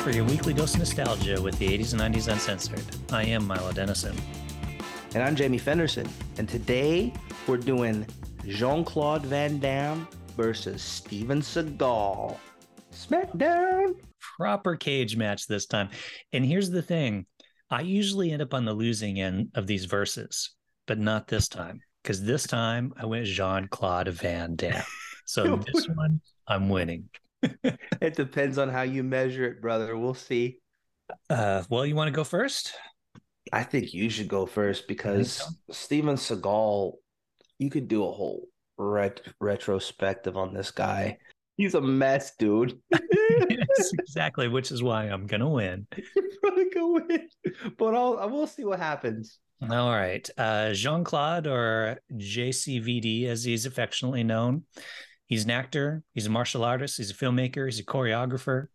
for 0.00 0.12
your 0.12 0.24
weekly 0.24 0.54
dose 0.54 0.72
of 0.72 0.78
nostalgia 0.78 1.40
with 1.42 1.58
the 1.58 1.68
80s 1.68 1.92
and 1.92 2.14
90s 2.14 2.32
uncensored. 2.32 2.82
I 3.12 3.22
am 3.24 3.46
Milo 3.46 3.70
Dennison. 3.70 4.16
And 5.14 5.22
I'm 5.22 5.36
Jamie 5.36 5.58
Fenderson. 5.58 6.08
And 6.38 6.48
today 6.48 7.12
we're 7.46 7.58
doing 7.58 8.06
Jean 8.46 8.82
Claude 8.82 9.26
Van 9.26 9.58
Damme 9.58 10.08
versus 10.38 10.80
Steven 10.80 11.42
Seagal. 11.42 12.38
Smackdown. 12.94 13.94
Proper 14.38 14.74
cage 14.74 15.18
match 15.18 15.46
this 15.46 15.66
time. 15.66 15.90
And 16.32 16.46
here's 16.46 16.70
the 16.70 16.80
thing 16.80 17.26
I 17.68 17.82
usually 17.82 18.32
end 18.32 18.40
up 18.40 18.54
on 18.54 18.64
the 18.64 18.72
losing 18.72 19.20
end 19.20 19.50
of 19.54 19.66
these 19.66 19.84
verses, 19.84 20.52
but 20.86 20.98
not 20.98 21.28
this 21.28 21.46
time. 21.46 21.82
Because 22.02 22.22
this 22.24 22.46
time 22.46 22.94
I 22.96 23.04
went 23.04 23.26
Jean 23.26 23.68
Claude 23.68 24.08
Van 24.08 24.56
Damme. 24.56 24.82
So 25.26 25.56
this 25.74 25.86
one, 25.88 26.22
I'm 26.48 26.70
winning. 26.70 27.10
it 28.00 28.14
depends 28.14 28.58
on 28.58 28.68
how 28.68 28.82
you 28.82 29.02
measure 29.02 29.44
it, 29.44 29.60
brother. 29.60 29.96
We'll 29.96 30.14
see. 30.14 30.60
Uh, 31.28 31.64
well, 31.68 31.86
you 31.86 31.94
want 31.94 32.08
to 32.08 32.12
go 32.12 32.24
first? 32.24 32.74
I 33.52 33.64
think 33.64 33.92
you 33.94 34.10
should 34.10 34.28
go 34.28 34.46
first 34.46 34.86
because 34.86 35.32
so. 35.32 35.46
Steven 35.70 36.16
Seagal, 36.16 36.92
you 37.58 37.70
could 37.70 37.88
do 37.88 38.04
a 38.04 38.12
whole 38.12 38.48
ret- 38.78 39.22
retrospective 39.40 40.36
on 40.36 40.54
this 40.54 40.70
guy. 40.70 41.18
He's 41.56 41.74
a 41.74 41.80
mess, 41.80 42.32
dude. 42.38 42.78
yes, 42.90 43.92
exactly, 43.98 44.48
which 44.48 44.70
is 44.70 44.82
why 44.82 45.04
I'm 45.04 45.26
gonna 45.26 45.48
win. 45.48 45.86
You're 45.96 46.24
probably 46.42 46.70
gonna 46.70 47.04
win, 47.06 47.28
but 47.76 47.94
I'll 47.94 48.18
I 48.18 48.26
will 48.26 48.46
see 48.46 48.64
what 48.64 48.78
happens. 48.78 49.38
All 49.62 49.90
right, 49.90 50.26
uh, 50.38 50.72
Jean 50.72 51.04
Claude 51.04 51.46
or 51.46 51.98
JCVD, 52.14 53.26
as 53.26 53.44
he's 53.44 53.66
affectionately 53.66 54.24
known, 54.24 54.64
He's 55.30 55.44
an 55.44 55.52
actor, 55.52 56.02
he's 56.12 56.26
a 56.26 56.30
martial 56.30 56.64
artist, 56.64 56.96
he's 56.96 57.12
a 57.12 57.14
filmmaker, 57.14 57.64
he's 57.64 57.78
a 57.78 57.84
choreographer. 57.84 58.66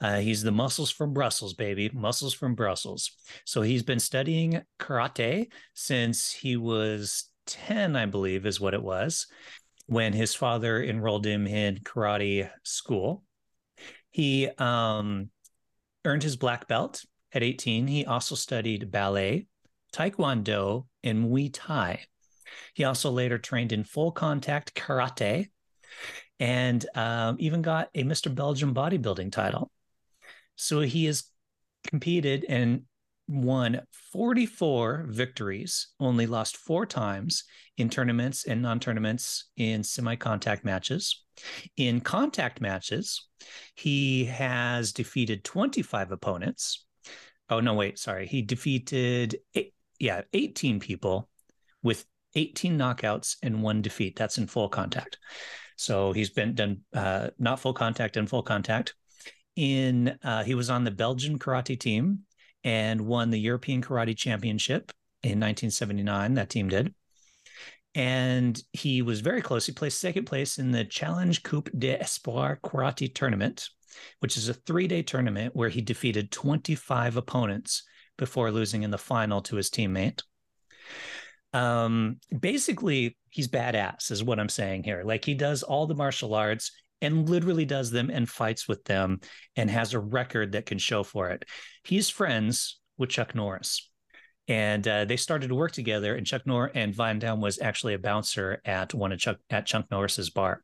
Uh, 0.00 0.20
he's 0.20 0.42
the 0.42 0.50
muscles 0.50 0.90
from 0.90 1.12
Brussels, 1.12 1.52
baby, 1.52 1.90
muscles 1.92 2.32
from 2.32 2.54
Brussels. 2.54 3.10
So 3.44 3.60
he's 3.60 3.82
been 3.82 4.00
studying 4.00 4.62
karate 4.80 5.48
since 5.74 6.32
he 6.32 6.56
was 6.56 7.28
10, 7.46 7.94
I 7.94 8.06
believe, 8.06 8.46
is 8.46 8.58
what 8.58 8.72
it 8.72 8.82
was, 8.82 9.26
when 9.84 10.14
his 10.14 10.34
father 10.34 10.82
enrolled 10.82 11.26
him 11.26 11.46
in 11.46 11.76
karate 11.80 12.48
school. 12.62 13.22
He 14.10 14.48
um, 14.56 15.28
earned 16.06 16.22
his 16.22 16.36
black 16.36 16.68
belt 16.68 17.04
at 17.34 17.42
18. 17.42 17.86
He 17.86 18.06
also 18.06 18.34
studied 18.34 18.90
ballet, 18.90 19.46
taekwondo, 19.92 20.86
and 21.04 21.26
Muay 21.26 21.50
Thai. 21.52 22.06
He 22.72 22.84
also 22.84 23.10
later 23.10 23.36
trained 23.36 23.72
in 23.72 23.84
full 23.84 24.10
contact 24.10 24.74
karate 24.74 25.48
and 26.40 26.84
um, 26.94 27.36
even 27.38 27.62
got 27.62 27.88
a 27.94 28.04
Mr. 28.04 28.32
Belgium 28.34 28.74
bodybuilding 28.74 29.32
title. 29.32 29.70
So 30.56 30.80
he 30.80 31.06
has 31.06 31.24
competed 31.86 32.44
and 32.48 32.82
won 33.28 33.82
44 34.12 35.04
victories, 35.08 35.88
only 36.00 36.26
lost 36.26 36.56
four 36.56 36.86
times 36.86 37.44
in 37.76 37.90
tournaments 37.90 38.44
and 38.44 38.62
non 38.62 38.80
tournaments 38.80 39.50
in 39.56 39.84
semi 39.84 40.16
contact 40.16 40.64
matches. 40.64 41.24
In 41.76 42.00
contact 42.00 42.60
matches, 42.60 43.28
he 43.74 44.24
has 44.24 44.92
defeated 44.92 45.44
25 45.44 46.10
opponents. 46.10 46.86
Oh, 47.50 47.60
no, 47.60 47.74
wait, 47.74 47.98
sorry. 47.98 48.26
He 48.26 48.42
defeated, 48.42 49.38
eight, 49.54 49.74
yeah, 49.98 50.22
18 50.32 50.80
people 50.80 51.28
with 51.82 52.04
18 52.34 52.76
knockouts 52.76 53.36
and 53.42 53.62
one 53.62 53.82
defeat. 53.82 54.16
That's 54.16 54.38
in 54.38 54.46
full 54.46 54.68
contact. 54.68 55.18
So 55.78 56.12
he's 56.12 56.30
been 56.30 56.54
done 56.54 56.80
uh, 56.92 57.28
not 57.38 57.60
full 57.60 57.72
contact 57.72 58.16
and 58.16 58.28
full 58.28 58.42
contact. 58.42 58.94
In 59.54 60.18
uh, 60.22 60.42
he 60.42 60.54
was 60.54 60.70
on 60.70 60.84
the 60.84 60.90
Belgian 60.90 61.38
karate 61.38 61.78
team 61.78 62.20
and 62.64 63.02
won 63.02 63.30
the 63.30 63.38
European 63.38 63.80
Karate 63.80 64.16
Championship 64.16 64.92
in 65.22 65.40
1979. 65.40 66.34
That 66.34 66.50
team 66.50 66.68
did. 66.68 66.94
And 67.94 68.60
he 68.72 69.02
was 69.02 69.20
very 69.20 69.40
close. 69.40 69.66
He 69.66 69.72
placed 69.72 70.00
second 70.00 70.26
place 70.26 70.58
in 70.58 70.72
the 70.72 70.84
Challenge 70.84 71.42
Coupe 71.44 71.70
d'Espoir 71.78 72.58
Karate 72.62 73.12
Tournament, 73.12 73.68
which 74.18 74.36
is 74.36 74.48
a 74.48 74.54
three 74.54 74.88
day 74.88 75.02
tournament 75.02 75.54
where 75.54 75.68
he 75.68 75.80
defeated 75.80 76.32
25 76.32 77.16
opponents 77.16 77.84
before 78.16 78.50
losing 78.50 78.82
in 78.82 78.90
the 78.90 78.98
final 78.98 79.40
to 79.42 79.56
his 79.56 79.70
teammate 79.70 80.22
um 81.54 82.18
basically 82.40 83.16
he's 83.30 83.48
badass 83.48 84.10
is 84.10 84.22
what 84.22 84.38
i'm 84.38 84.48
saying 84.48 84.84
here. 84.84 85.02
Like 85.04 85.24
he 85.24 85.34
does 85.34 85.62
all 85.62 85.86
the 85.86 85.94
martial 85.94 86.34
arts 86.34 86.72
and 87.00 87.28
literally 87.28 87.64
does 87.64 87.90
them 87.90 88.10
and 88.10 88.28
fights 88.28 88.68
with 88.68 88.84
them 88.84 89.20
and 89.56 89.70
has 89.70 89.94
a 89.94 90.00
record 90.00 90.52
that 90.52 90.66
can 90.66 90.78
show 90.78 91.02
for 91.02 91.30
it. 91.30 91.44
He's 91.84 92.08
friends 92.08 92.80
with 92.96 93.10
chuck 93.10 93.34
norris. 93.34 93.88
And 94.48 94.88
uh, 94.88 95.04
they 95.04 95.16
started 95.16 95.48
to 95.48 95.54
work 95.54 95.72
together 95.72 96.16
and 96.16 96.26
chuck 96.26 96.46
norris 96.46 96.72
and 96.74 96.94
van 96.94 97.18
damme 97.18 97.40
was 97.40 97.60
actually 97.60 97.94
a 97.94 97.98
bouncer 97.98 98.60
at 98.64 98.94
one 98.94 99.12
of 99.12 99.18
chuck 99.18 99.38
at 99.50 99.66
chuck 99.66 99.86
norris's 99.90 100.30
bar. 100.30 100.62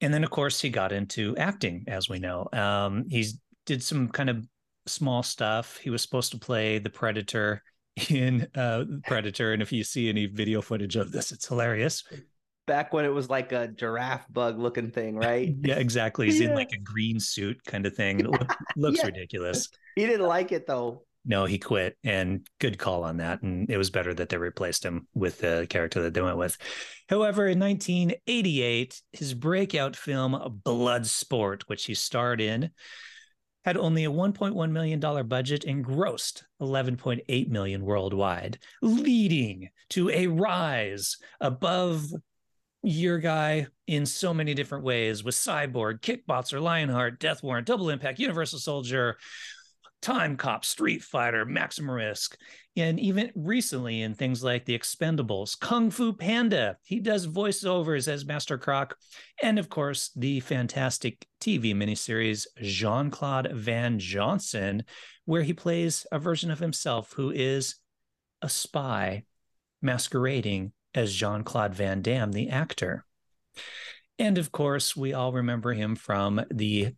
And 0.00 0.12
then 0.12 0.24
of 0.24 0.30
course 0.30 0.60
he 0.60 0.70
got 0.70 0.92
into 0.92 1.36
acting 1.36 1.84
as 1.86 2.08
we 2.08 2.18
know. 2.18 2.48
Um 2.52 3.06
he's 3.08 3.38
did 3.66 3.82
some 3.82 4.08
kind 4.08 4.30
of 4.30 4.46
small 4.86 5.22
stuff. 5.22 5.76
He 5.76 5.90
was 5.90 6.02
supposed 6.02 6.32
to 6.32 6.38
play 6.38 6.78
the 6.78 6.90
predator 6.90 7.62
in 8.08 8.48
uh, 8.54 8.84
Predator. 9.06 9.52
And 9.52 9.62
if 9.62 9.72
you 9.72 9.84
see 9.84 10.08
any 10.08 10.26
video 10.26 10.60
footage 10.60 10.96
of 10.96 11.12
this, 11.12 11.32
it's 11.32 11.46
hilarious. 11.46 12.04
Back 12.66 12.92
when 12.92 13.04
it 13.04 13.12
was 13.12 13.30
like 13.30 13.52
a 13.52 13.68
giraffe 13.68 14.26
bug 14.30 14.58
looking 14.58 14.90
thing, 14.90 15.16
right? 15.16 15.54
yeah, 15.62 15.76
exactly. 15.76 16.26
He's 16.26 16.40
yeah. 16.40 16.48
in 16.48 16.54
like 16.54 16.72
a 16.72 16.78
green 16.82 17.18
suit 17.20 17.62
kind 17.64 17.86
of 17.86 17.94
thing. 17.94 18.20
It 18.20 18.26
look, 18.26 18.54
looks 18.76 18.98
yeah. 18.98 19.06
ridiculous. 19.06 19.68
He 19.96 20.06
didn't 20.06 20.26
like 20.26 20.52
it 20.52 20.66
though. 20.66 21.04
No, 21.24 21.44
he 21.44 21.58
quit, 21.58 21.98
and 22.04 22.46
good 22.58 22.78
call 22.78 23.04
on 23.04 23.18
that. 23.18 23.42
And 23.42 23.68
it 23.68 23.76
was 23.76 23.90
better 23.90 24.14
that 24.14 24.30
they 24.30 24.38
replaced 24.38 24.82
him 24.82 25.06
with 25.14 25.40
the 25.40 25.66
character 25.68 26.02
that 26.02 26.14
they 26.14 26.22
went 26.22 26.38
with. 26.38 26.56
However, 27.08 27.46
in 27.46 27.58
1988, 27.58 29.02
his 29.12 29.34
breakout 29.34 29.94
film 29.94 30.60
Bloodsport, 30.64 31.64
which 31.66 31.84
he 31.84 31.94
starred 31.94 32.40
in, 32.40 32.70
had 33.64 33.76
only 33.76 34.04
a 34.04 34.10
1.1 34.10 34.70
million 34.70 35.00
dollar 35.00 35.22
budget 35.22 35.64
and 35.64 35.84
grossed 35.84 36.42
11.8 36.60 37.48
million 37.48 37.84
worldwide, 37.84 38.58
leading 38.82 39.68
to 39.90 40.10
a 40.10 40.26
rise 40.26 41.16
above 41.40 42.12
your 42.82 43.18
guy 43.18 43.66
in 43.86 44.06
so 44.06 44.32
many 44.32 44.54
different 44.54 44.84
ways 44.84 45.24
with 45.24 45.34
Cyborg, 45.34 46.00
Kickboxer, 46.00 46.60
Lionheart, 46.60 47.18
Death 47.18 47.42
Warrant, 47.42 47.66
Double 47.66 47.90
Impact, 47.90 48.18
Universal 48.18 48.60
Soldier, 48.60 49.18
Timecop, 50.02 50.64
Street 50.64 51.02
Fighter, 51.02 51.44
Maximum 51.44 51.90
Risk, 51.90 52.38
and 52.76 53.00
even 53.00 53.32
recently 53.34 54.02
in 54.02 54.14
things 54.14 54.44
like 54.44 54.64
The 54.64 54.78
Expendables, 54.78 55.58
Kung 55.58 55.90
Fu 55.90 56.12
Panda. 56.12 56.76
He 56.82 57.00
does 57.00 57.26
voiceovers 57.26 58.08
as 58.08 58.24
Master 58.24 58.58
Croc, 58.58 58.96
and 59.42 59.58
of 59.58 59.68
course, 59.68 60.10
the 60.14 60.40
fantastic 60.40 61.26
TV 61.40 61.74
miniseries 61.74 62.46
Jean 62.62 63.10
Claude 63.10 63.50
Van 63.52 63.98
Johnson, 63.98 64.84
where 65.24 65.42
he 65.42 65.52
plays 65.52 66.06
a 66.12 66.18
version 66.18 66.50
of 66.50 66.58
himself 66.58 67.12
who 67.14 67.30
is 67.30 67.76
a 68.40 68.48
spy 68.48 69.24
masquerading 69.82 70.72
as 70.94 71.14
Jean 71.14 71.42
Claude 71.42 71.74
Van 71.74 72.02
Damme, 72.02 72.32
the 72.32 72.48
actor. 72.48 73.04
And 74.18 74.38
of 74.38 74.50
course, 74.52 74.96
we 74.96 75.12
all 75.12 75.32
remember 75.32 75.72
him 75.72 75.96
from 75.96 76.44
the 76.50 76.94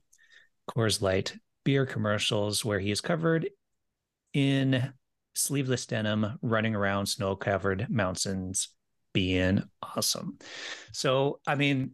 Coors 0.68 1.02
Light 1.02 1.36
beer 1.64 1.86
commercials 1.86 2.64
where 2.64 2.78
he 2.78 2.90
is 2.90 3.00
covered 3.00 3.48
in 4.32 4.92
sleeveless 5.34 5.86
denim, 5.86 6.38
running 6.42 6.74
around 6.74 7.06
snow 7.06 7.36
covered 7.36 7.88
mountains, 7.88 8.68
being 9.12 9.62
awesome. 9.82 10.38
So, 10.92 11.40
I 11.46 11.54
mean, 11.54 11.92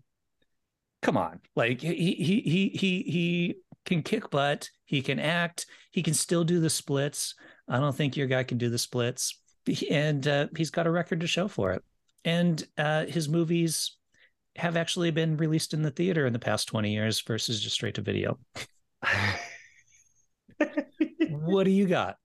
come 1.02 1.17
on, 1.17 1.40
like 1.55 1.81
he 1.81 1.94
he 2.14 2.40
he 2.40 2.69
he 2.69 3.02
he 3.02 3.55
can 3.85 4.02
kick 4.02 4.31
butt, 4.31 4.70
he 4.85 5.02
can 5.02 5.19
act, 5.19 5.67
he 5.93 6.02
can 6.02 6.14
still 6.14 6.44
do 6.44 6.61
the 6.61 6.70
splits. 6.70 7.35
I 7.69 7.79
don't 7.79 7.96
think 7.96 8.17
your 8.17 8.26
guy 8.26 8.44
can 8.44 8.58
do 8.58 8.69
the 8.69 8.79
splits, 8.79 9.40
and 9.90 10.26
uh, 10.26 10.49
he's 10.56 10.70
got 10.70 10.87
a 10.87 10.90
record 10.90 11.20
to 11.20 11.26
show 11.26 11.49
for 11.49 11.73
it. 11.73 11.82
And 12.25 12.62
uh, 12.76 13.06
his 13.06 13.29
movies 13.29 13.96
have 14.56 14.76
actually 14.76 15.11
been 15.11 15.37
released 15.37 15.75
in 15.75 15.82
the 15.82 15.90
theater 15.90 16.26
in 16.26 16.32
the 16.32 16.38
past 16.38 16.69
20 16.69 16.93
years 16.93 17.20
versus 17.20 17.61
just 17.61 17.75
straight 17.75 17.94
to 17.94 18.02
video. 18.02 18.38
what 21.31 21.64
do 21.64 21.70
you 21.70 21.87
got? 21.87 22.17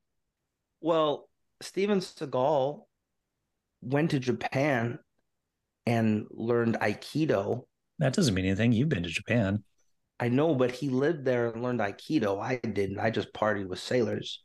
Well, 0.82 1.30
Steven 1.62 2.00
Seagal 2.00 2.84
went 3.82 4.12
to 4.12 4.20
Japan 4.20 5.00
and 5.86 6.26
learned 6.32 6.78
Aikido. 6.80 7.64
That 8.00 8.14
doesn't 8.14 8.34
mean 8.34 8.46
anything. 8.46 8.72
You've 8.72 8.90
been 8.90 9.04
to 9.04 9.10
Japan. 9.10 9.64
I 10.20 10.30
know, 10.30 10.54
but 10.54 10.72
he 10.72 10.90
lived 10.90 11.26
there 11.26 11.50
and 11.50 11.64
learned 11.64 11.80
Aikido. 11.80 12.40
I 12.40 12.58
didn't. 12.58 13.00
I 13.00 13.10
just 13.10 13.34
partied 13.34 13.68
with 13.68 13.80
sailors. 13.80 14.44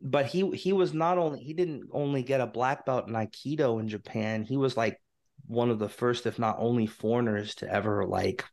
But 0.00 0.26
he 0.26 0.50
he 0.52 0.72
was 0.72 0.94
not 0.94 1.18
only 1.18 1.40
he 1.40 1.52
didn't 1.52 1.88
only 1.92 2.22
get 2.22 2.40
a 2.40 2.46
black 2.46 2.86
belt 2.86 3.08
in 3.08 3.14
Aikido 3.14 3.80
in 3.80 3.88
Japan. 3.88 4.42
He 4.42 4.56
was 4.56 4.76
like 4.76 5.00
one 5.46 5.70
of 5.70 5.78
the 5.78 5.88
first, 5.88 6.26
if 6.26 6.38
not 6.38 6.56
only, 6.58 6.86
foreigners 6.86 7.56
to 7.56 7.70
ever 7.72 8.06
like 8.06 8.44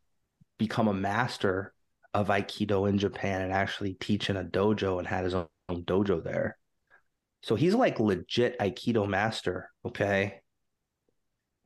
become 0.57 0.88
a 0.88 0.94
master 0.94 1.73
of 2.13 2.27
Aikido 2.27 2.88
in 2.88 2.98
Japan 2.98 3.42
and 3.42 3.51
actually 3.51 3.95
teach 3.95 4.30
in 4.30 4.38
a 4.38 4.44
dojo 4.44 5.00
and 5.00 5.07
had 5.07 5.24
his 5.24 5.33
own 5.33 5.48
dojo 5.69 6.24
there. 6.24 6.57
So 7.42 7.56
he's 7.56 7.75
like 7.75 8.00
legit 8.00 8.57
Aikido 8.60 9.07
master. 9.07 9.69
Okay. 9.86 10.39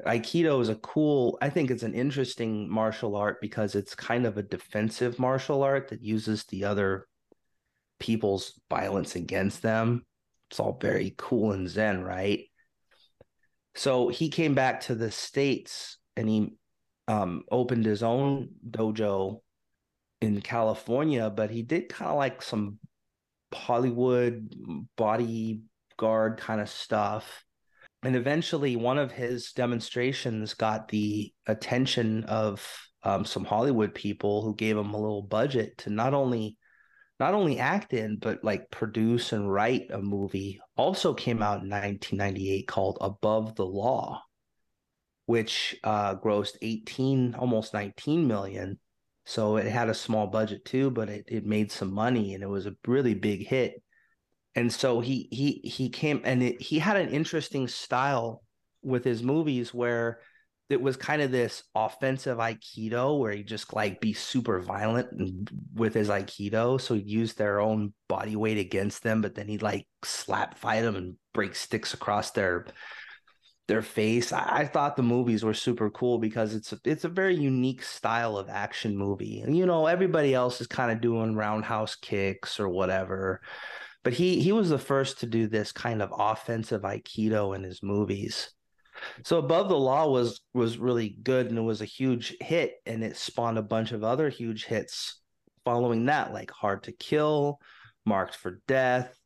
Aikido 0.06 0.62
is 0.62 0.70
a 0.70 0.76
cool, 0.76 1.38
I 1.42 1.50
think 1.50 1.72
it's 1.72 1.84
an 1.84 1.94
interesting 1.94 2.70
martial 2.70 3.16
art 3.16 3.42
because 3.42 3.76
it's 3.76 3.96
kind 3.96 4.26
of 4.26 4.38
a 4.38 4.44
defensive 4.44 5.20
martial 5.20 5.64
art 5.64 5.90
that 5.90 6.04
uses 6.04 6.44
the 6.46 6.66
other 6.66 7.08
people's 8.00 8.60
violence 8.70 9.16
against 9.16 9.62
them. 9.62 10.06
It's 10.50 10.60
all 10.60 10.78
very 10.80 11.16
cool 11.18 11.52
and 11.52 11.68
zen, 11.68 12.04
right? 12.04 12.46
So 13.76 14.10
he 14.10 14.30
came 14.30 14.56
back 14.56 14.82
to 14.82 14.96
the 14.96 15.12
States 15.12 15.98
and 16.16 16.30
he 16.30 16.54
um, 17.08 17.44
opened 17.52 17.86
his 17.86 18.04
own 18.04 18.50
dojo 18.70 19.42
in 20.22 20.42
California, 20.42 21.30
but 21.30 21.50
he 21.50 21.62
did 21.62 21.90
kind 21.90 22.12
of 22.12 22.18
like 22.18 22.42
some 22.42 22.80
Hollywood 23.54 24.54
bodyguard 24.96 26.38
kind 26.38 26.62
of 26.62 26.70
stuff. 26.70 27.44
And 28.04 28.16
eventually, 28.16 28.76
one 28.76 28.98
of 28.98 29.12
his 29.12 29.52
demonstrations 29.54 30.54
got 30.54 30.88
the 30.88 31.34
attention 31.48 32.24
of 32.26 32.66
um, 33.04 33.26
some 33.26 33.46
Hollywood 33.46 33.94
people 33.94 34.44
who 34.44 34.56
gave 34.56 34.78
him 34.78 34.94
a 34.94 35.00
little 35.00 35.24
budget 35.24 35.78
to 35.80 35.90
not 35.90 36.14
only 36.14 36.58
not 37.20 37.34
only 37.34 37.58
act 37.58 37.94
in 37.94 38.18
but 38.18 38.44
like 38.44 38.70
produce 38.70 39.34
and 39.34 39.52
write 39.52 39.90
a 39.92 40.00
movie. 40.00 40.60
Also 40.76 41.14
came 41.14 41.42
out 41.42 41.64
in 41.64 41.70
1998 41.70 42.68
called 42.68 42.98
Above 43.02 43.56
the 43.56 43.66
Law, 43.66 44.22
which 45.26 45.76
uh, 45.84 46.16
grossed 46.16 46.58
18, 46.62 47.34
almost 47.36 47.74
19 47.74 48.28
million 48.28 48.80
so 49.28 49.58
it 49.58 49.66
had 49.66 49.90
a 49.90 49.94
small 49.94 50.26
budget 50.26 50.64
too, 50.64 50.90
but 50.90 51.10
it, 51.10 51.26
it 51.28 51.46
made 51.46 51.70
some 51.70 51.94
money 51.94 52.34
and 52.34 52.42
it 52.42 52.48
was 52.48 52.66
a 52.66 52.78
really 52.88 53.14
big 53.14 53.46
hit. 53.46 53.84
And 54.56 54.72
so 54.72 55.02
he 55.02 55.28
he 55.32 55.70
he 55.70 55.90
came 55.90 56.22
and 56.24 56.42
it, 56.42 56.62
he 56.62 56.80
had 56.80 56.96
an 56.96 57.10
interesting 57.10 57.68
style 57.68 58.42
with 58.82 59.04
his 59.04 59.22
movies 59.22 59.74
where 59.74 60.22
it 60.70 60.82
was 60.82 60.96
kind 60.96 61.22
of 61.22 61.32
this 61.32 61.64
offensive 61.76 62.38
aikido 62.38 63.20
where 63.20 63.34
he 63.34 63.44
just 63.44 63.74
like 63.74 64.00
be 64.00 64.14
super 64.14 64.62
violent 64.62 65.10
with 65.74 65.94
his 65.94 66.08
aikido 66.08 66.80
so 66.80 66.94
he'd 66.94 67.08
use 67.08 67.34
their 67.34 67.60
own 67.60 67.94
body 68.08 68.38
weight 68.38 68.58
against 68.58 69.04
them 69.04 69.22
but 69.22 69.36
then 69.36 69.48
he'd 69.50 69.62
like 69.62 69.86
slap 70.06 70.58
fight 70.58 70.82
them 70.82 70.96
and 70.96 71.16
break 71.34 71.54
sticks 71.54 71.94
across 71.94 72.32
their 72.32 72.66
their 73.68 73.82
face. 73.82 74.32
I, 74.32 74.60
I, 74.60 74.66
thought 74.66 74.96
the 74.96 75.04
movies 75.04 75.44
were 75.44 75.54
super 75.54 75.90
cool 75.90 76.20
because 76.20 76.56
it's 76.56 76.72
a, 76.72 76.80
it's 76.86 77.04
a 77.04 77.10
very 77.10 77.36
unique 77.36 77.84
style 77.84 78.38
of 78.38 78.50
action 78.50 78.98
movie. 78.98 79.44
You 79.48 79.66
know, 79.66 79.88
everybody 79.88 80.34
else 80.34 80.62
is 80.62 80.68
kind 80.68 80.92
of 80.92 81.02
doing 81.02 81.36
roundhouse 81.36 81.96
kicks 81.96 82.60
or 82.60 82.70
whatever. 82.70 83.42
But 84.04 84.14
he 84.14 84.42
he 84.42 84.54
was 84.54 84.70
the 84.70 84.78
first 84.78 85.20
to 85.20 85.26
do 85.26 85.48
this 85.48 85.72
kind 85.72 86.02
of 86.02 86.14
offensive 86.18 86.84
aikido 86.84 87.56
in 87.56 87.64
his 87.64 87.84
movies. 87.84 88.52
So 89.24 89.38
Above 89.38 89.70
the 89.70 89.78
Law 89.78 90.10
was 90.10 90.42
was 90.54 90.78
really 90.78 91.18
good 91.22 91.48
and 91.48 91.58
it 91.58 91.62
was 91.62 91.82
a 91.82 91.86
huge 91.86 92.36
hit 92.40 92.76
and 92.86 93.04
it 93.04 93.18
spawned 93.18 93.58
a 93.58 93.64
bunch 93.64 93.92
of 93.92 94.04
other 94.04 94.30
huge 94.30 94.66
hits 94.66 95.20
following 95.66 96.06
that 96.06 96.34
like 96.34 96.52
Hard 96.52 96.84
to 96.84 96.94
Kill, 96.94 97.60
Marked 98.06 98.36
for 98.36 98.62
Death, 98.68 99.17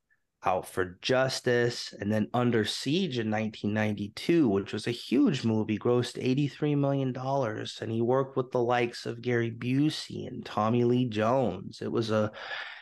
out 0.43 0.67
for 0.67 0.97
Justice, 1.01 1.93
and 1.99 2.11
then 2.11 2.27
Under 2.33 2.65
Siege 2.65 3.19
in 3.19 3.29
1992, 3.29 4.47
which 4.47 4.73
was 4.73 4.87
a 4.87 4.91
huge 4.91 5.43
movie, 5.43 5.77
grossed 5.77 6.21
$83 6.21 6.77
million. 6.77 7.15
And 7.15 7.91
he 7.91 8.01
worked 8.01 8.37
with 8.37 8.51
the 8.51 8.61
likes 8.61 9.05
of 9.05 9.21
Gary 9.21 9.51
Busey 9.51 10.27
and 10.27 10.45
Tommy 10.45 10.83
Lee 10.83 11.05
Jones. 11.05 11.81
It 11.81 11.91
was 11.91 12.11
a 12.11 12.31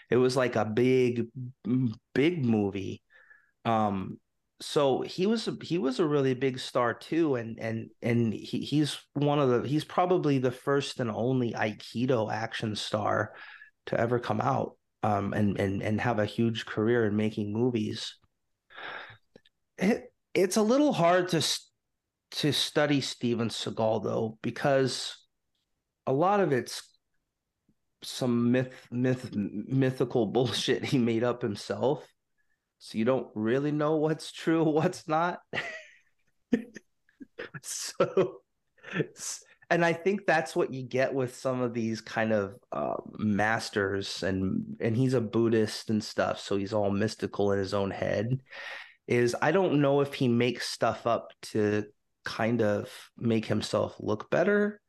it 0.10 0.18
was 0.18 0.36
like 0.36 0.56
a 0.56 0.66
big, 0.66 1.28
big 2.14 2.44
movie. 2.44 3.04
Um, 3.66 4.20
so 4.62 5.02
he 5.02 5.28
was 5.28 5.48
a, 5.48 5.56
he 5.62 5.78
was 5.78 6.00
a 6.00 6.06
really 6.06 6.34
big 6.34 6.60
star 6.60 6.94
too, 6.94 7.36
and 7.36 7.60
and 7.60 7.90
and 8.02 8.34
he, 8.34 8.60
he's 8.60 8.98
one 9.14 9.40
of 9.40 9.50
the 9.50 9.68
he's 9.68 9.86
probably 9.86 10.40
the 10.40 10.52
first 10.52 11.00
and 11.00 11.12
only 11.12 11.54
Aikido 11.54 12.32
action 12.32 12.76
star 12.76 13.34
to 13.86 14.00
ever 14.00 14.20
come 14.20 14.42
out 14.42 14.76
um, 15.04 15.34
and 15.34 15.60
and 15.60 15.82
and 15.82 16.02
have 16.02 16.20
a 16.20 16.26
huge 16.26 16.66
career 16.66 17.06
in 17.06 17.16
making 17.16 17.54
movies. 17.54 18.16
It, 19.78 20.12
it's 20.34 20.58
a 20.58 20.62
little 20.62 20.94
hard 20.94 21.30
to 21.30 21.46
to 22.32 22.52
study 22.52 23.02
Steven 23.02 23.50
Seagal 23.50 24.04
though 24.04 24.38
because 24.42 25.18
a 26.06 26.14
lot 26.14 26.40
of 26.40 26.52
it's 26.52 26.84
some 28.04 28.52
myth 28.52 28.88
myth 28.92 29.34
mythical 29.34 30.26
bullshit 30.34 30.86
he 30.86 30.98
made 30.98 31.24
up 31.24 31.42
himself. 31.42 32.08
So 32.80 32.98
you 32.98 33.06
don't 33.06 33.28
really 33.36 33.72
know 33.72 33.98
what's 33.98 34.32
true, 34.32 34.64
what's 34.70 35.08
not. 35.08 35.40
so 37.62 38.42
and 39.70 39.86
I 39.86 39.94
think 39.94 40.26
that's 40.26 40.56
what 40.56 40.74
you 40.74 40.84
get 40.84 41.14
with 41.14 41.36
some 41.36 41.62
of 41.62 41.74
these 41.74 42.02
kind 42.02 42.32
of 42.32 42.56
uh, 42.72 42.96
masters, 43.18 44.24
and 44.24 44.78
and 44.80 44.96
he's 44.98 45.14
a 45.14 45.22
Buddhist 45.22 45.90
and 45.90 46.04
stuff, 46.04 46.40
so 46.40 46.58
he's 46.58 46.74
all 46.74 46.90
mystical 46.90 47.52
in 47.52 47.60
his 47.60 47.74
own 47.74 47.92
head. 47.92 48.42
Is 49.08 49.36
I 49.42 49.52
don't 49.52 49.82
know 49.82 50.02
if 50.02 50.14
he 50.14 50.28
makes 50.28 50.70
stuff 50.70 51.06
up 51.08 51.34
to 51.54 51.86
kind 52.26 52.62
of 52.62 52.90
make 53.18 53.46
himself 53.46 53.96
look 54.00 54.30
better, 54.30 54.82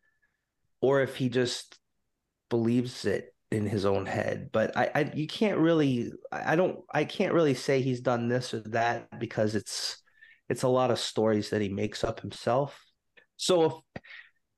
or 0.80 1.02
if 1.02 1.16
he 1.16 1.28
just 1.28 1.78
believes 2.48 3.04
it 3.04 3.34
in 3.50 3.66
his 3.66 3.84
own 3.84 4.06
head. 4.06 4.50
But 4.52 4.76
I, 4.76 4.90
I 4.94 5.12
you 5.14 5.26
can't 5.26 5.58
really, 5.58 6.12
I 6.32 6.56
don't, 6.56 6.78
I 6.92 7.04
can't 7.04 7.34
really 7.34 7.54
say 7.54 7.82
he's 7.82 8.00
done 8.00 8.28
this 8.28 8.54
or 8.54 8.60
that 8.70 9.18
because 9.18 9.54
it's 9.54 10.02
it's 10.48 10.62
a 10.62 10.68
lot 10.68 10.90
of 10.90 10.98
stories 10.98 11.50
that 11.50 11.60
he 11.60 11.68
makes 11.68 12.02
up 12.02 12.20
himself. 12.20 12.78
So 13.36 13.64
if 13.64 13.72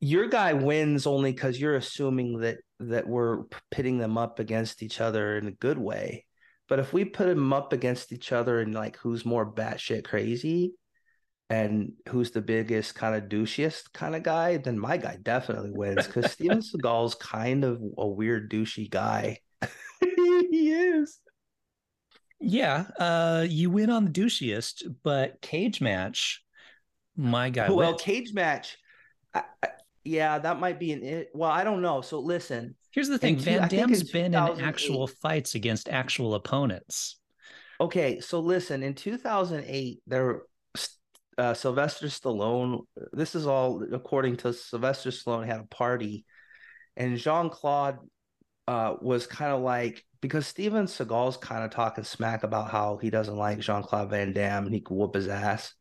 your 0.03 0.27
guy 0.27 0.53
wins 0.53 1.07
only 1.07 1.31
because 1.31 1.61
you're 1.61 1.77
assuming 1.77 2.41
that 2.41 2.59
that 2.81 3.07
we're 3.07 3.45
pitting 3.71 3.99
them 3.99 4.19
up 4.19 4.41
against 4.41 4.83
each 4.83 5.01
other 5.01 5.39
in 5.39 5.47
a 5.47 5.53
good 5.53 5.79
way. 5.79 6.27
But 6.69 6.81
if 6.81 6.93
we 6.93 7.05
put 7.05 7.29
them 7.29 7.53
up 7.53 7.73
against 7.73 8.13
each 8.13 8.33
other 8.33 8.61
and 8.61 8.75
like 8.75 8.97
who's 8.97 9.25
more 9.25 9.51
batshit 9.51 10.05
crazy 10.05 10.75
and 11.49 11.93
who's 12.09 12.33
the 12.33 12.41
biggest 12.41 12.97
kind 12.97 13.15
of 13.15 13.29
douchiest 13.29 13.93
kind 13.93 14.17
of 14.17 14.25
guy, 14.25 14.57
then 14.57 14.77
my 14.77 14.97
guy 14.97 15.19
definitely 15.23 15.71
wins 15.71 16.05
because 16.09 16.33
Steven 16.33 16.63
Seagal's 16.63 17.15
kind 17.15 17.63
of 17.63 17.81
a 17.97 18.09
weird 18.09 18.51
douchey 18.51 18.91
guy. 18.91 19.39
he 20.01 20.73
is. 20.73 21.21
Yeah, 22.41 22.87
uh, 22.99 23.47
you 23.49 23.71
win 23.71 23.91
on 23.91 24.06
the 24.06 24.11
douchiest, 24.11 24.82
but 25.05 25.41
cage 25.41 25.81
match, 25.81 26.43
my 27.17 27.51
guy. 27.51 27.71
Well, 27.71 27.91
wins. 27.91 28.03
cage 28.03 28.32
match. 28.35 28.79
I, 29.32 29.44
yeah, 30.05 30.39
that 30.39 30.59
might 30.59 30.79
be 30.79 30.93
an 30.93 31.03
it. 31.03 31.31
Well, 31.35 31.51
I 31.51 31.65
don't 31.65 31.82
know. 31.82 32.01
So 32.01 32.19
listen. 32.21 32.77
Here's 32.91 33.09
the 33.09 33.19
thing: 33.19 33.39
Van 33.39 33.69
Damme's 33.69 34.11
been 34.11 34.35
in 34.35 34.61
actual 34.61 35.06
fights 35.06 35.55
against 35.55 35.89
actual 35.89 36.35
opponents. 36.35 37.19
Okay, 37.81 38.21
so 38.21 38.41
listen. 38.41 38.82
In 38.82 38.94
2008, 38.94 40.03
there 40.06 40.43
uh, 41.39 41.55
Sylvester 41.55 42.06
Stallone. 42.06 42.82
This 43.13 43.35
is 43.35 43.47
all 43.47 43.82
according 43.93 44.37
to 44.39 44.53
Sylvester 44.53 45.11
Stallone 45.11 45.47
had 45.47 45.61
a 45.61 45.65
party, 45.65 46.25
and 46.97 47.17
Jean 47.17 47.49
Claude 47.49 47.99
uh, 48.69 48.94
was 49.01 49.27
kind 49.27 49.53
of 49.53 49.63
like 49.63 50.05
because 50.21 50.47
Steven 50.47 50.87
Seagal's 50.87 51.37
kind 51.37 51.65
of 51.65 51.71
talking 51.71 52.05
smack 52.05 52.43
about 52.43 52.71
how 52.71 52.99
he 52.99 53.11
doesn't 53.11 53.37
like 53.37 53.61
Jean 53.61 53.82
Claude 53.82 54.11
Van 54.11 54.32
Damme 54.32 54.67
and 54.67 54.75
he 54.75 54.81
could 54.81 54.97
whoop 54.97 55.15
his 55.15 55.29
ass, 55.29 55.75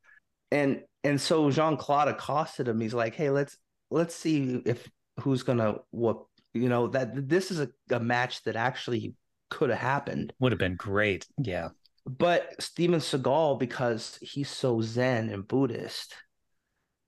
and 0.51 0.81
and 1.03 1.19
so 1.19 1.49
Jean 1.51 1.75
Claude 1.75 2.07
accosted 2.07 2.67
him. 2.67 2.79
He's 2.79 2.93
like, 2.93 3.15
"Hey, 3.15 3.29
let's 3.29 3.57
let's 3.91 4.15
see 4.15 4.61
if 4.65 4.89
who's 5.19 5.43
gonna 5.43 5.75
whoop. 5.91 6.25
You 6.53 6.69
know 6.69 6.87
that 6.87 7.29
this 7.29 7.51
is 7.51 7.59
a, 7.59 7.69
a 7.91 7.99
match 7.99 8.43
that 8.43 8.55
actually 8.55 9.13
could 9.49 9.69
have 9.69 9.79
happened. 9.79 10.33
Would 10.39 10.51
have 10.51 10.59
been 10.59 10.75
great. 10.75 11.27
Yeah. 11.37 11.69
But 12.05 12.59
Steven 12.59 12.99
Seagal, 12.99 13.59
because 13.59 14.17
he's 14.21 14.49
so 14.49 14.81
Zen 14.81 15.29
and 15.29 15.47
Buddhist, 15.47 16.15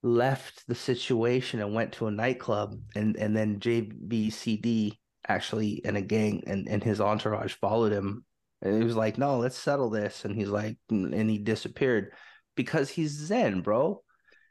left 0.03 0.67
the 0.67 0.75
situation 0.75 1.61
and 1.61 1.73
went 1.73 1.93
to 1.93 2.07
a 2.07 2.11
nightclub, 2.11 2.75
and 2.95 3.15
and 3.17 3.35
then 3.35 3.59
JBCD 3.59 4.97
actually 5.27 5.81
and 5.85 5.95
a 5.95 6.01
gang 6.01 6.43
and, 6.47 6.67
and 6.67 6.83
his 6.83 6.99
entourage 7.01 7.53
followed 7.55 7.91
him, 7.91 8.23
and 8.61 8.77
he 8.77 8.83
was 8.83 8.95
like, 8.95 9.17
"No, 9.17 9.39
let's 9.39 9.57
settle 9.57 9.89
this," 9.89 10.25
and 10.25 10.35
he's 10.35 10.49
like, 10.49 10.77
and 10.89 11.29
he 11.29 11.39
disappeared 11.39 12.13
because 12.55 12.89
he's 12.89 13.11
Zen, 13.11 13.61
bro. 13.61 14.02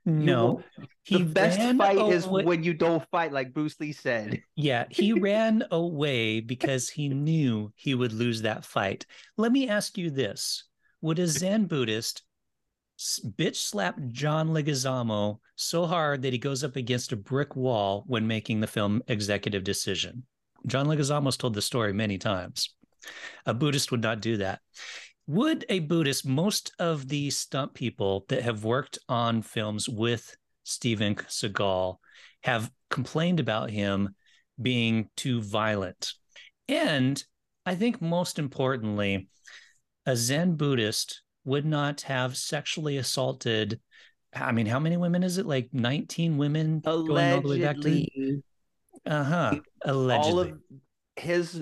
No, 0.04 0.62
he 1.04 1.18
the 1.18 1.25
best 1.25 1.61
fight 1.76 1.97
away. 1.97 2.11
is 2.11 2.26
when 2.26 2.64
you 2.64 2.75
don't 2.75 3.06
fight, 3.11 3.32
like 3.32 3.54
Bruce 3.54 3.78
Lee 3.78 3.92
said. 3.92 4.42
Yeah, 4.56 4.87
he 4.90 5.12
ran 5.21 5.64
away 5.71 6.40
because 6.40 6.88
he 6.88 7.09
knew 7.09 7.73
he 7.76 7.94
would 7.94 8.12
lose 8.12 8.42
that 8.42 8.64
fight. 8.64 9.06
Let 9.37 9.52
me 9.52 9.68
ask 9.68 9.97
you 9.97 10.11
this: 10.11 10.64
Would 11.02 11.21
a 11.21 11.28
Zen 11.28 11.66
Buddhist 11.66 12.23
bitch 12.99 13.56
slap 13.56 13.99
John 14.09 14.49
Leguizamo 14.49 15.38
so 15.56 15.87
hard 15.87 16.23
that 16.23 16.32
he 16.32 16.38
goes 16.38 16.64
up 16.64 16.76
against 16.76 17.12
a 17.12 17.16
brick 17.16 17.54
wall 17.54 18.04
when 18.06 18.26
making 18.26 18.61
the 18.61 18.66
film 18.66 19.02
Executive 19.06 19.62
Decision? 19.62 20.25
John 20.66 20.87
Leguizamo's 20.87 21.37
told 21.37 21.54
the 21.54 21.62
story 21.62 21.92
many 21.92 22.18
times. 22.18 22.75
A 23.47 23.54
Buddhist 23.54 23.90
would 23.90 24.02
not 24.02 24.21
do 24.21 24.37
that. 24.38 24.61
Would 25.26 25.64
a 25.69 25.79
Buddhist, 25.79 26.26
most 26.26 26.73
of 26.79 27.09
the 27.09 27.31
stunt 27.31 27.75
people 27.75 28.25
that 28.29 28.43
have 28.43 28.64
worked 28.64 28.99
on 29.09 29.43
films 29.43 29.88
with 29.88 30.37
Steven 30.64 31.14
Seagal 31.14 31.97
have 32.43 32.71
complained 32.91 33.41
about 33.41 33.71
him 33.71 34.14
being 34.61 35.09
too 35.17 35.41
violent. 35.41 36.12
And 36.69 37.23
I 37.64 37.75
think 37.76 38.02
most 38.02 38.38
importantly, 38.38 39.29
a 40.07 40.17
Zen 40.17 40.57
Buddhist 40.57 41.23
would 41.45 41.64
not 41.64 42.02
have 42.02 42.37
sexually 42.37 42.97
assaulted. 42.97 43.81
I 44.35 44.52
mean, 44.52 44.67
how 44.67 44.79
many 44.79 44.97
women 44.97 45.23
is 45.23 45.38
it? 45.38 45.47
Like 45.47 45.69
19 45.73 46.37
women 46.37 46.83
allegedly. 46.85 48.43
Uh 49.07 49.25
huh. 49.25 49.55
Allegedly. 49.85 50.33
All 50.33 50.41
of 50.41 50.59
his 51.17 51.61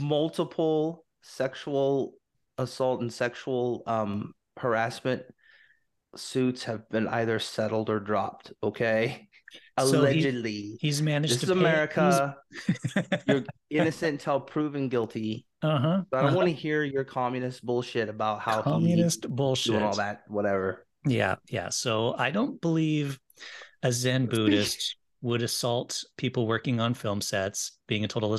multiple 0.00 1.04
sexual 1.22 2.14
assault 2.58 3.00
and 3.00 3.12
sexual 3.12 3.82
um, 3.86 4.34
harassment 4.56 5.22
suits 6.16 6.64
have 6.64 6.88
been 6.90 7.08
either 7.08 7.38
settled 7.38 7.90
or 7.90 8.00
dropped. 8.00 8.52
Okay. 8.62 9.28
So 9.78 10.00
Allegedly, 10.00 10.52
he, 10.52 10.78
he's 10.80 11.02
managed. 11.02 11.34
This 11.34 11.40
to 11.40 11.46
is 11.46 11.50
America. 11.50 12.36
You're 13.26 13.44
innocent 13.70 14.12
until 14.12 14.40
proven 14.40 14.88
guilty. 14.88 15.46
Uh 15.62 15.78
huh. 15.78 16.02
I 16.12 16.16
don't 16.16 16.26
uh-huh. 16.26 16.36
want 16.36 16.48
to 16.48 16.54
hear 16.54 16.82
your 16.82 17.04
communist 17.04 17.64
bullshit 17.64 18.08
about 18.08 18.40
how 18.40 18.62
communist 18.62 19.28
bullshit 19.28 19.72
doing 19.72 19.84
all 19.84 19.96
that, 19.96 20.22
whatever. 20.28 20.86
Yeah, 21.06 21.36
yeah. 21.48 21.68
So 21.70 22.14
I 22.18 22.30
don't 22.30 22.60
believe 22.60 23.18
a 23.82 23.92
Zen 23.92 24.26
Buddhist 24.30 24.96
would 25.22 25.42
assault 25.42 26.04
people 26.16 26.46
working 26.46 26.80
on 26.80 26.94
film 26.94 27.20
sets, 27.20 27.78
being 27.88 28.04
a 28.04 28.08
total. 28.08 28.36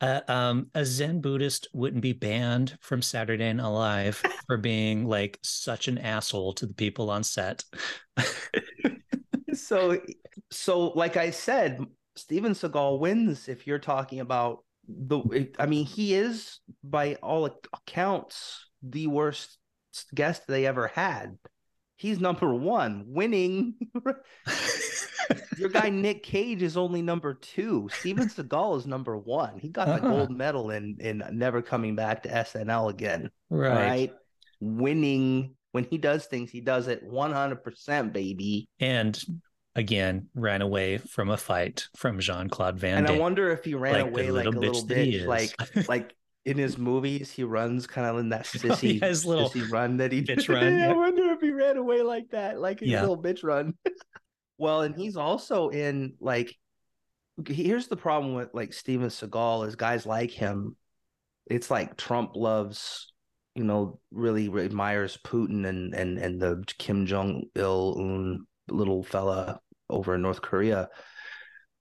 Uh, 0.00 0.20
um, 0.28 0.68
a 0.74 0.84
Zen 0.84 1.20
Buddhist 1.20 1.68
wouldn't 1.74 2.02
be 2.02 2.12
banned 2.12 2.76
from 2.80 3.02
Saturday 3.02 3.52
Night 3.52 3.66
Live 3.66 4.22
for 4.46 4.56
being 4.56 5.06
like 5.06 5.38
such 5.42 5.88
an 5.88 5.98
asshole 5.98 6.54
to 6.54 6.66
the 6.66 6.74
people 6.74 7.10
on 7.10 7.22
set. 7.22 7.64
so, 9.54 10.00
so 10.50 10.88
like 10.90 11.16
I 11.16 11.30
said, 11.30 11.84
Steven 12.16 12.52
Seagal 12.52 12.98
wins 12.98 13.48
if 13.48 13.66
you're 13.66 13.78
talking 13.78 14.20
about 14.20 14.64
the. 14.88 15.48
I 15.58 15.66
mean, 15.66 15.84
he 15.84 16.14
is 16.14 16.60
by 16.82 17.16
all 17.16 17.48
accounts 17.72 18.66
the 18.82 19.06
worst 19.06 19.58
guest 20.14 20.46
they 20.46 20.66
ever 20.66 20.88
had. 20.88 21.36
He's 22.00 22.18
number 22.18 22.54
one, 22.54 23.04
winning. 23.08 23.74
Your 25.58 25.68
guy 25.68 25.90
Nick 25.90 26.22
Cage 26.22 26.62
is 26.62 26.78
only 26.78 27.02
number 27.02 27.34
two. 27.34 27.90
Steven 27.92 28.26
Seagal 28.26 28.78
is 28.78 28.86
number 28.86 29.18
one. 29.18 29.58
He 29.58 29.68
got 29.68 29.86
uh-huh. 29.86 29.98
the 29.98 30.08
gold 30.08 30.30
medal 30.30 30.70
in 30.70 30.96
in 30.98 31.22
never 31.32 31.60
coming 31.60 31.94
back 31.96 32.22
to 32.22 32.30
SNL 32.30 32.88
again. 32.88 33.30
Right. 33.50 33.74
right. 33.74 34.12
Winning 34.60 35.56
when 35.72 35.84
he 35.84 35.98
does 35.98 36.24
things, 36.24 36.50
he 36.50 36.62
does 36.62 36.88
it 36.88 37.06
100%, 37.06 38.12
baby. 38.14 38.66
And 38.80 39.22
again, 39.74 40.28
ran 40.34 40.62
away 40.62 40.96
from 40.96 41.28
a 41.28 41.36
fight 41.36 41.86
from 41.96 42.18
Jean 42.18 42.48
Claude 42.48 42.78
Van 42.78 42.96
And 42.96 43.06
Damme. 43.08 43.16
I 43.16 43.20
wonder 43.20 43.50
if 43.50 43.62
he 43.62 43.74
ran 43.74 43.92
like 43.92 44.06
away 44.06 44.30
like 44.30 44.46
a 44.46 44.50
little 44.50 44.86
bitch, 44.86 45.26
like 45.26 45.52
like 45.86 46.14
in 46.44 46.56
his 46.56 46.78
movies, 46.78 47.30
he 47.30 47.44
runs 47.44 47.86
kind 47.86 48.06
of 48.06 48.18
in 48.18 48.30
that 48.30 48.40
oh, 48.54 48.58
sissy, 48.58 49.00
oh, 49.02 49.06
his 49.06 49.26
little 49.26 49.50
sissy 49.50 49.70
run 49.70 49.98
that 49.98 50.12
he 50.12 50.22
bitch 50.24 50.48
run. 50.54 50.80
I 50.80 50.92
wonder 50.92 51.30
if 51.30 51.40
he 51.40 51.50
ran 51.50 51.76
away 51.76 52.02
like 52.02 52.30
that, 52.30 52.60
like 52.60 52.82
a 52.82 52.86
yeah. 52.86 53.00
little 53.00 53.20
bitch 53.20 53.44
run. 53.44 53.74
Well, 54.58 54.82
and 54.82 54.94
he's 54.94 55.16
also 55.16 55.68
in 55.68 56.14
like 56.20 56.54
here's 57.46 57.88
the 57.88 57.96
problem 57.96 58.34
with 58.34 58.50
like 58.52 58.72
Steven 58.72 59.08
Seagal 59.08 59.66
is 59.66 59.76
guys 59.76 60.04
like 60.06 60.30
him. 60.30 60.76
It's 61.46 61.70
like 61.70 61.96
Trump 61.96 62.36
loves, 62.36 63.12
you 63.54 63.64
know, 63.64 63.98
really 64.10 64.48
admires 64.62 65.18
Putin 65.24 65.66
and 65.66 65.94
and 65.94 66.18
and 66.18 66.40
the 66.40 66.62
Kim 66.78 67.06
Jong 67.06 67.44
Il 67.54 68.38
little 68.68 69.02
fella 69.02 69.60
over 69.88 70.14
in 70.14 70.22
North 70.22 70.42
Korea 70.42 70.88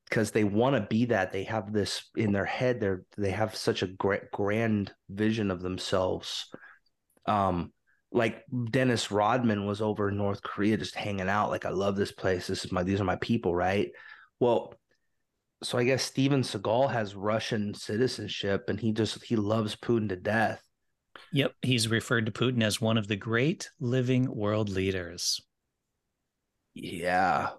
because 0.09 0.31
they 0.31 0.43
want 0.43 0.75
to 0.75 0.81
be 0.81 1.05
that. 1.05 1.31
They 1.31 1.43
have 1.43 1.71
this 1.71 2.09
in 2.15 2.31
their 2.31 2.45
head. 2.45 2.79
They're 2.79 3.03
they 3.17 3.31
have 3.31 3.55
such 3.55 3.83
a 3.83 3.87
great 3.87 4.31
grand 4.31 4.91
vision 5.09 5.51
of 5.51 5.61
themselves. 5.61 6.47
Um, 7.25 7.71
like 8.11 8.43
Dennis 8.71 9.11
Rodman 9.11 9.65
was 9.65 9.81
over 9.81 10.09
in 10.09 10.17
North 10.17 10.41
Korea 10.41 10.77
just 10.77 10.95
hanging 10.95 11.29
out. 11.29 11.51
Like, 11.51 11.65
I 11.65 11.69
love 11.69 11.95
this 11.95 12.11
place. 12.11 12.47
This 12.47 12.65
is 12.65 12.71
my, 12.71 12.83
these 12.83 12.99
are 12.99 13.05
my 13.05 13.17
people, 13.17 13.53
right? 13.53 13.91
Well, 14.39 14.73
so 15.61 15.77
I 15.77 15.83
guess 15.83 16.03
Steven 16.03 16.41
Seagal 16.41 16.91
has 16.91 17.15
Russian 17.15 17.73
citizenship 17.73 18.65
and 18.67 18.79
he 18.79 18.93
just, 18.93 19.23
he 19.23 19.35
loves 19.35 19.75
Putin 19.75 20.09
to 20.09 20.15
death. 20.15 20.63
Yep. 21.33 21.53
He's 21.61 21.87
referred 21.87 22.25
to 22.25 22.31
Putin 22.31 22.63
as 22.63 22.81
one 22.81 22.97
of 22.97 23.07
the 23.07 23.15
great 23.15 23.69
living 23.79 24.33
world 24.33 24.69
leaders. 24.69 25.41
Yeah. 26.73 27.49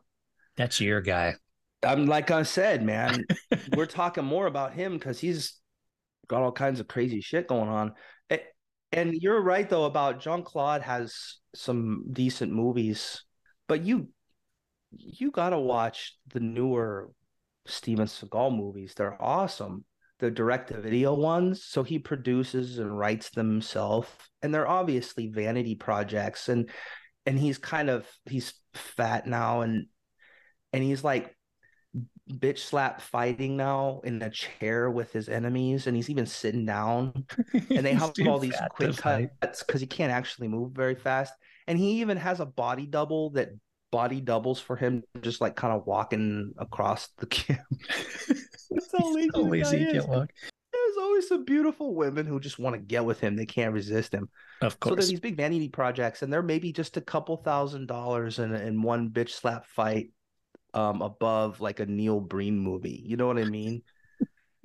That's 0.57 0.81
your 0.81 1.01
guy. 1.01 1.37
I'm 1.83 2.07
like 2.07 2.31
I 2.31 2.43
said, 2.43 2.83
man, 2.83 3.25
we're 3.77 3.87
talking 3.87 4.25
more 4.25 4.47
about 4.47 4.75
him 4.75 4.95
because 4.95 5.19
he's 5.19 5.59
got 6.29 6.43
all 6.43 6.53
kinds 6.53 6.81
of 6.81 6.89
crazy 6.89 7.21
shit 7.21 7.49
going 7.49 7.69
on. 7.69 7.95
And 8.93 9.15
you're 9.15 9.41
right 9.41 9.69
though 9.69 9.85
about 9.85 10.21
Jean 10.21 10.43
Claude 10.43 10.83
has 10.83 11.39
some 11.55 12.05
decent 12.13 12.53
movies, 12.53 13.25
but 13.69 13.85
you 13.85 14.09
you 14.91 15.31
gotta 15.31 15.59
watch 15.59 16.17
the 16.33 16.41
newer 16.41 17.11
Steven 17.67 18.07
Seagal 18.07 18.57
movies. 18.57 18.95
They're 18.97 19.21
awesome. 19.23 19.85
The 20.19 20.31
direct 20.31 20.69
to 20.69 20.81
video 20.81 21.15
ones. 21.15 21.65
So 21.65 21.85
he 21.85 21.99
produces 22.01 22.79
and 22.79 22.99
writes 22.99 23.31
them 23.31 23.49
himself. 23.49 24.29
And 24.43 24.53
they're 24.53 24.69
obviously 24.69 25.29
vanity 25.29 25.77
projects. 25.77 26.49
And 26.49 26.69
and 27.27 27.39
he's 27.39 27.59
kind 27.59 27.91
of 27.91 28.09
he's 28.25 28.55
fat 28.75 29.27
now 29.27 29.61
and 29.61 29.87
and 30.73 30.83
he's 30.83 31.05
like 31.05 31.37
bitch 32.31 32.59
slap 32.59 33.01
fighting 33.01 33.57
now 33.57 34.01
in 34.05 34.21
a 34.23 34.31
chair 34.31 34.91
with 34.91 35.13
his 35.13 35.29
enemies, 35.29 35.87
and 35.87 35.97
he's 35.97 36.11
even 36.11 36.27
sitting 36.27 36.65
down. 36.65 37.27
And 37.71 37.87
they 37.87 37.95
have 37.95 38.13
all 38.27 38.39
these 38.39 38.57
quick 38.71 38.97
cuts 38.97 39.63
because 39.63 39.81
he 39.81 39.87
can't 39.87 40.13
actually 40.13 40.49
move 40.49 40.73
very 40.73 40.95
fast. 40.95 41.33
And 41.67 41.79
he 41.79 42.01
even 42.01 42.17
has 42.17 42.41
a 42.41 42.47
body 42.47 42.87
double 42.87 43.31
that 43.31 43.51
body 43.91 44.21
doubles 44.21 44.61
for 44.61 44.77
him, 44.77 45.03
just 45.21 45.41
like 45.41 45.57
kind 45.57 45.75
of 45.75 45.87
walking 45.87 46.53
across 46.59 47.09
the 47.19 47.27
camp. 47.27 47.61
That's 48.71 48.93
how 48.97 49.11
lazy, 49.15 49.31
so 49.35 49.43
lazy 49.43 49.79
he 49.79 49.93
can't 49.93 50.09
walk. 50.09 50.31
There's 50.73 50.97
always 50.99 51.29
some 51.29 51.45
beautiful 51.45 51.95
women 51.95 52.27
who 52.27 52.41
just 52.41 52.59
want 52.59 52.75
to 52.75 52.81
get 52.81 53.05
with 53.05 53.21
him. 53.21 53.37
They 53.37 53.47
can't 53.47 53.75
resist 53.75 54.15
him. 54.15 54.29
Of 54.63 54.79
course. 54.81 54.91
So 54.91 54.95
there's 54.97 55.09
these 55.09 55.21
big 55.21 55.37
vanity 55.37 55.69
projects, 55.69 56.23
and 56.23 56.33
they're 56.33 56.43
maybe 56.43 56.73
just 56.73 56.97
a 56.97 57.01
couple 57.01 57.37
thousand 57.39 57.87
dollars 57.87 58.39
in, 58.39 58.55
in 58.55 58.83
one 58.83 59.11
bitch 59.11 59.31
slap 59.31 59.67
fight 59.67 60.11
um 60.75 61.03
above 61.03 61.61
like 61.61 61.81
a 61.81 61.87
Neil 61.87 62.21
Breen 62.21 62.59
movie. 62.59 63.03
You 63.07 63.17
know 63.17 63.27
what 63.27 63.39
I 63.39 63.45
mean? 63.45 63.83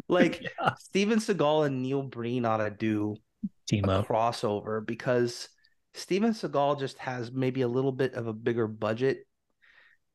Like 0.07 0.41
yeah. 0.41 0.75
Steven 0.77 1.19
Seagal 1.19 1.65
and 1.67 1.81
Neil 1.81 2.03
Breen 2.03 2.45
ought 2.45 2.57
to 2.57 2.69
do 2.69 3.17
Team 3.67 3.89
a 3.89 3.89
up. 3.89 4.07
crossover 4.07 4.85
because 4.85 5.49
Steven 5.93 6.33
Seagal 6.33 6.79
just 6.79 6.97
has 6.99 7.31
maybe 7.31 7.61
a 7.61 7.67
little 7.67 7.91
bit 7.91 8.13
of 8.13 8.27
a 8.27 8.33
bigger 8.33 8.67
budget 8.67 9.25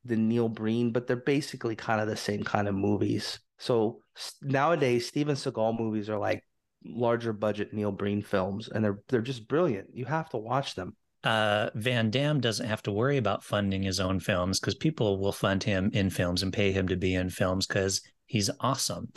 than 0.05 0.27
Neil 0.29 0.49
Breen, 0.49 0.91
but 0.91 1.07
they're 1.07 1.15
basically 1.17 1.75
kind 1.75 2.01
of 2.01 2.07
the 2.07 2.15
same 2.17 2.43
kind 2.43 2.67
of 2.67 2.75
movies. 2.75 3.39
So 3.59 4.01
nowadays, 4.41 5.07
Steven 5.07 5.35
Seagal 5.35 5.79
movies 5.79 6.09
are 6.09 6.17
like 6.17 6.43
larger 6.85 7.33
budget 7.33 7.73
Neil 7.73 7.91
Breen 7.91 8.21
films, 8.21 8.69
and 8.69 8.83
they're 8.83 9.01
they're 9.09 9.21
just 9.21 9.47
brilliant. 9.47 9.89
You 9.95 10.05
have 10.05 10.29
to 10.31 10.37
watch 10.37 10.75
them 10.75 10.95
uh, 11.23 11.69
Van 11.75 12.09
Damme 12.09 12.39
doesn't 12.39 12.67
have 12.67 12.81
to 12.83 12.91
worry 12.91 13.17
about 13.17 13.43
funding 13.43 13.83
his 13.83 13.99
own 13.99 14.19
films 14.19 14.59
because 14.59 14.75
people 14.75 15.19
will 15.19 15.31
fund 15.31 15.63
him 15.63 15.91
in 15.93 16.09
films 16.09 16.41
and 16.43 16.51
pay 16.51 16.71
him 16.71 16.87
to 16.87 16.95
be 16.95 17.15
in 17.15 17.29
films 17.29 17.67
because 17.67 18.01
he's 18.25 18.49
awesome, 18.59 19.11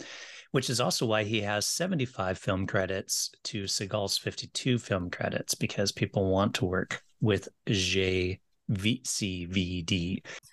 which 0.51 0.69
is 0.69 0.79
also 0.79 1.05
why 1.05 1.23
he 1.23 1.41
has 1.41 1.65
75 1.65 2.37
film 2.37 2.67
credits 2.67 3.31
to 3.45 3.63
Seagal's 3.63 4.17
52 4.17 4.77
film 4.77 5.09
credits 5.09 5.55
because 5.55 5.91
people 5.91 6.29
want 6.29 6.53
to 6.55 6.65
work 6.65 7.01
with 7.21 7.49
JCVD. 7.67 8.37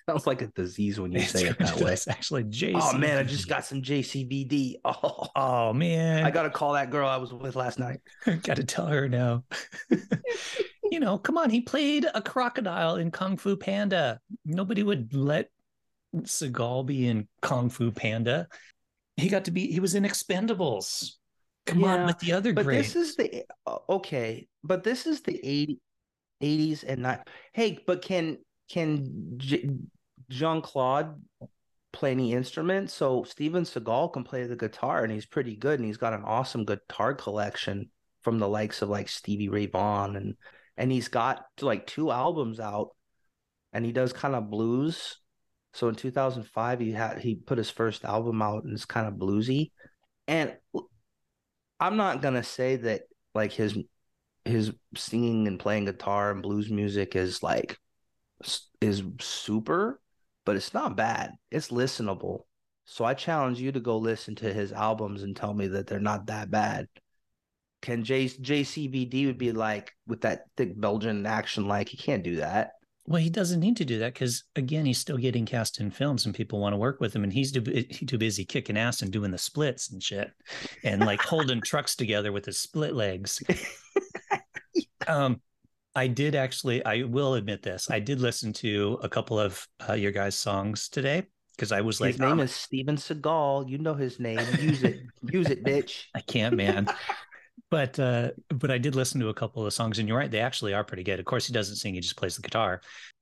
Sounds 0.09 0.25
like 0.25 0.41
a 0.41 0.47
disease 0.47 0.99
when 0.99 1.11
you 1.11 1.19
say 1.21 1.45
it 1.45 1.59
that 1.59 1.75
way. 1.81 1.93
It's 1.93 2.07
actually 2.07 2.45
JCVD. 2.45 2.79
Oh 2.81 2.97
man, 2.97 3.19
I 3.19 3.23
just 3.23 3.47
got 3.47 3.63
some 3.63 3.83
JCVD. 3.83 4.77
Oh, 4.85 5.27
oh 5.35 5.71
man. 5.73 6.25
I 6.25 6.31
got 6.31 6.43
to 6.43 6.49
call 6.49 6.73
that 6.73 6.89
girl 6.89 7.07
I 7.07 7.17
was 7.17 7.31
with 7.31 7.55
last 7.55 7.77
night. 7.77 7.99
got 8.41 8.55
to 8.55 8.63
tell 8.63 8.87
her 8.87 9.07
now 9.07 9.43
you 10.93 10.99
know, 10.99 11.17
come 11.17 11.39
on, 11.39 11.49
he 11.49 11.59
played 11.59 12.05
a 12.13 12.21
crocodile 12.21 12.97
in 12.97 13.09
Kung 13.09 13.35
Fu 13.35 13.57
Panda. 13.57 14.19
Nobody 14.45 14.83
would 14.83 15.11
let 15.15 15.49
Seagal 16.15 16.85
be 16.85 17.07
in 17.07 17.27
Kung 17.41 17.71
Fu 17.71 17.91
Panda. 17.91 18.47
He 19.17 19.27
got 19.27 19.45
to 19.45 19.51
be, 19.51 19.71
he 19.71 19.79
was 19.79 19.95
in 19.95 20.03
Expendables. 20.03 21.13
Come 21.65 21.79
yeah, 21.79 21.95
on 21.95 22.05
with 22.05 22.19
the 22.19 22.33
other 22.33 22.53
but 22.53 22.65
greats. 22.65 22.93
this 22.93 23.09
is 23.09 23.15
the 23.15 23.43
okay, 23.89 24.47
but 24.63 24.83
this 24.83 25.07
is 25.07 25.21
the 25.21 25.39
80, 25.43 25.79
80s 26.43 26.83
and 26.87 27.01
not. 27.01 27.27
Hey, 27.53 27.79
but 27.87 28.03
can 28.03 28.37
can 28.69 29.33
J- 29.37 29.69
Jean 30.29 30.61
Claude 30.61 31.19
play 31.91 32.11
any 32.11 32.33
instrument. 32.33 32.91
So 32.91 33.23
Steven 33.23 33.63
Seagal 33.63 34.13
can 34.13 34.23
play 34.23 34.45
the 34.45 34.55
guitar 34.55 35.03
and 35.03 35.11
he's 35.11 35.25
pretty 35.25 35.55
good 35.55 35.79
and 35.79 35.87
he's 35.87 35.97
got 35.97 36.13
an 36.13 36.23
awesome 36.23 36.65
guitar 36.65 37.13
collection 37.15 37.89
from 38.21 38.39
the 38.39 38.47
likes 38.47 38.81
of 38.81 38.89
like 38.89 39.07
Stevie 39.07 39.49
Ray 39.49 39.67
Vaughan 39.67 40.17
and 40.17 40.35
and 40.77 40.91
he's 40.91 41.07
got 41.07 41.45
like 41.61 41.87
two 41.87 42.11
albums 42.11 42.59
out 42.59 42.89
and 43.71 43.85
he 43.85 43.91
does 43.91 44.13
kind 44.13 44.35
of 44.35 44.49
blues. 44.49 45.17
So 45.73 45.87
in 45.89 45.95
2005 45.95 46.79
he 46.79 46.91
had 46.91 47.19
he 47.19 47.35
put 47.35 47.57
his 47.57 47.69
first 47.69 48.05
album 48.05 48.41
out 48.41 48.63
and 48.63 48.73
it's 48.73 48.85
kind 48.85 49.07
of 49.07 49.15
bluesy. 49.15 49.71
And 50.27 50.55
I'm 51.79 51.97
not 51.97 52.21
going 52.21 52.35
to 52.35 52.43
say 52.43 52.77
that 52.77 53.03
like 53.33 53.51
his 53.51 53.77
his 54.45 54.73
singing 54.95 55.47
and 55.47 55.59
playing 55.59 55.85
guitar 55.85 56.31
and 56.31 56.41
blues 56.41 56.69
music 56.69 57.15
is 57.15 57.41
like 57.41 57.77
is 58.81 59.03
super 59.19 59.99
but 60.45 60.55
it's 60.55 60.73
not 60.73 60.97
bad. 60.97 61.31
It's 61.51 61.69
listenable. 61.69 62.41
So 62.85 63.05
I 63.05 63.13
challenge 63.13 63.59
you 63.59 63.71
to 63.71 63.79
go 63.79 63.97
listen 63.97 64.35
to 64.35 64.53
his 64.53 64.73
albums 64.73 65.23
and 65.23 65.35
tell 65.35 65.53
me 65.53 65.67
that 65.67 65.87
they're 65.87 65.99
not 65.99 66.27
that 66.27 66.51
bad. 66.51 66.87
Can 67.83 68.03
J 68.03 68.25
JCVD 68.25 69.25
would 69.25 69.37
be 69.37 69.51
like 69.51 69.91
with 70.07 70.21
that 70.21 70.45
thick 70.55 70.79
Belgian 70.79 71.25
action 71.25 71.67
like 71.67 71.89
he 71.89 71.97
can't 71.97 72.23
do 72.23 72.37
that. 72.37 72.71
Well, 73.05 73.21
he 73.21 73.29
doesn't 73.29 73.59
need 73.59 73.75
to 73.77 73.85
do 73.85 73.99
that 73.99 74.13
because 74.13 74.45
again, 74.55 74.85
he's 74.85 74.97
still 74.97 75.17
getting 75.17 75.45
cast 75.45 75.81
in 75.81 75.91
films 75.91 76.25
and 76.25 76.33
people 76.33 76.61
want 76.61 76.71
to 76.71 76.77
work 76.77 77.01
with 77.01 77.13
him, 77.13 77.25
and 77.25 77.33
he's 77.33 77.51
too, 77.51 77.61
too 77.61 78.17
busy 78.17 78.45
kicking 78.45 78.77
ass 78.77 79.01
and 79.01 79.11
doing 79.11 79.31
the 79.31 79.37
splits 79.37 79.91
and 79.91 80.01
shit, 80.01 80.31
and 80.85 81.01
like 81.01 81.21
holding 81.21 81.59
trucks 81.59 81.97
together 81.97 82.31
with 82.31 82.45
his 82.45 82.57
split 82.57 82.95
legs. 82.95 83.43
um, 85.07 85.41
I 85.93 86.07
did 86.07 86.35
actually, 86.35 86.83
I 86.85 87.03
will 87.03 87.33
admit 87.33 87.63
this. 87.63 87.91
I 87.91 87.99
did 87.99 88.21
listen 88.21 88.53
to 88.53 88.97
a 89.03 89.09
couple 89.09 89.37
of 89.37 89.67
uh, 89.87 89.93
your 89.93 90.13
guys' 90.13 90.35
songs 90.35 90.87
today 90.87 91.23
because 91.57 91.73
I 91.73 91.81
was 91.81 91.99
like, 91.99 92.13
his 92.13 92.19
name 92.19 92.39
oh, 92.39 92.43
is 92.43 92.55
Steven 92.55 92.95
Seagal. 92.95 93.69
You 93.69 93.77
know 93.77 93.93
his 93.93 94.21
name. 94.21 94.39
Use 94.61 94.83
it. 94.83 95.01
Use 95.21 95.49
it, 95.49 95.65
bitch. 95.65 96.05
I 96.15 96.21
can't, 96.21 96.55
man. 96.55 96.87
But 97.73 97.97
uh, 97.97 98.29
but 98.49 98.69
I 98.69 98.77
did 98.77 98.93
listen 98.93 99.19
to 99.21 99.29
a 99.29 99.33
couple 99.33 99.65
of 99.65 99.73
songs, 99.73 99.97
and 99.97 100.07
you're 100.07 100.15
right, 100.15 100.29
they 100.29 100.41
actually 100.41 100.75
are 100.75 100.83
pretty 100.83 101.01
good. 101.01 101.19
Of 101.19 101.25
course, 101.25 101.47
he 101.47 101.53
doesn't 101.53 101.77
sing; 101.77 101.95
he 101.95 102.01
just 102.01 102.15
plays 102.15 102.35
the 102.35 102.43
guitar. 102.43 102.81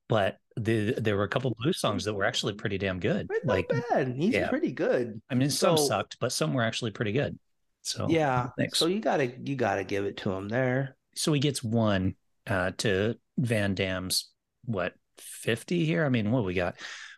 But 0.09 0.39
the, 0.57 0.91
there 0.97 1.15
were 1.15 1.23
a 1.23 1.29
couple 1.29 1.55
blues 1.57 1.79
songs 1.79 2.03
that 2.03 2.13
were 2.13 2.25
actually 2.25 2.55
pretty 2.55 2.77
damn 2.77 2.99
good. 2.99 3.29
Not 3.29 3.45
like 3.45 3.69
bad. 3.69 4.13
He's 4.13 4.33
yeah. 4.33 4.49
pretty 4.49 4.73
good. 4.73 5.21
I 5.29 5.35
mean, 5.35 5.49
some 5.49 5.77
so, 5.77 5.85
sucked, 5.85 6.17
but 6.19 6.33
some 6.33 6.53
were 6.53 6.63
actually 6.63 6.91
pretty 6.91 7.13
good. 7.13 7.39
So 7.81 8.09
yeah. 8.09 8.49
Thanks. 8.57 8.77
So 8.77 8.87
you 8.87 8.99
gotta 8.99 9.31
you 9.41 9.55
gotta 9.55 9.85
give 9.85 10.03
it 10.03 10.17
to 10.17 10.33
him 10.33 10.49
there. 10.49 10.97
So 11.15 11.31
he 11.31 11.39
gets 11.39 11.63
one 11.63 12.15
uh, 12.45 12.71
to 12.79 13.15
Van 13.37 13.73
Damme's 13.73 14.31
what 14.65 14.95
50 15.17 15.85
here. 15.85 16.05
I 16.05 16.09
mean, 16.09 16.29
what 16.29 16.43
we 16.43 16.55
got? 16.55 16.75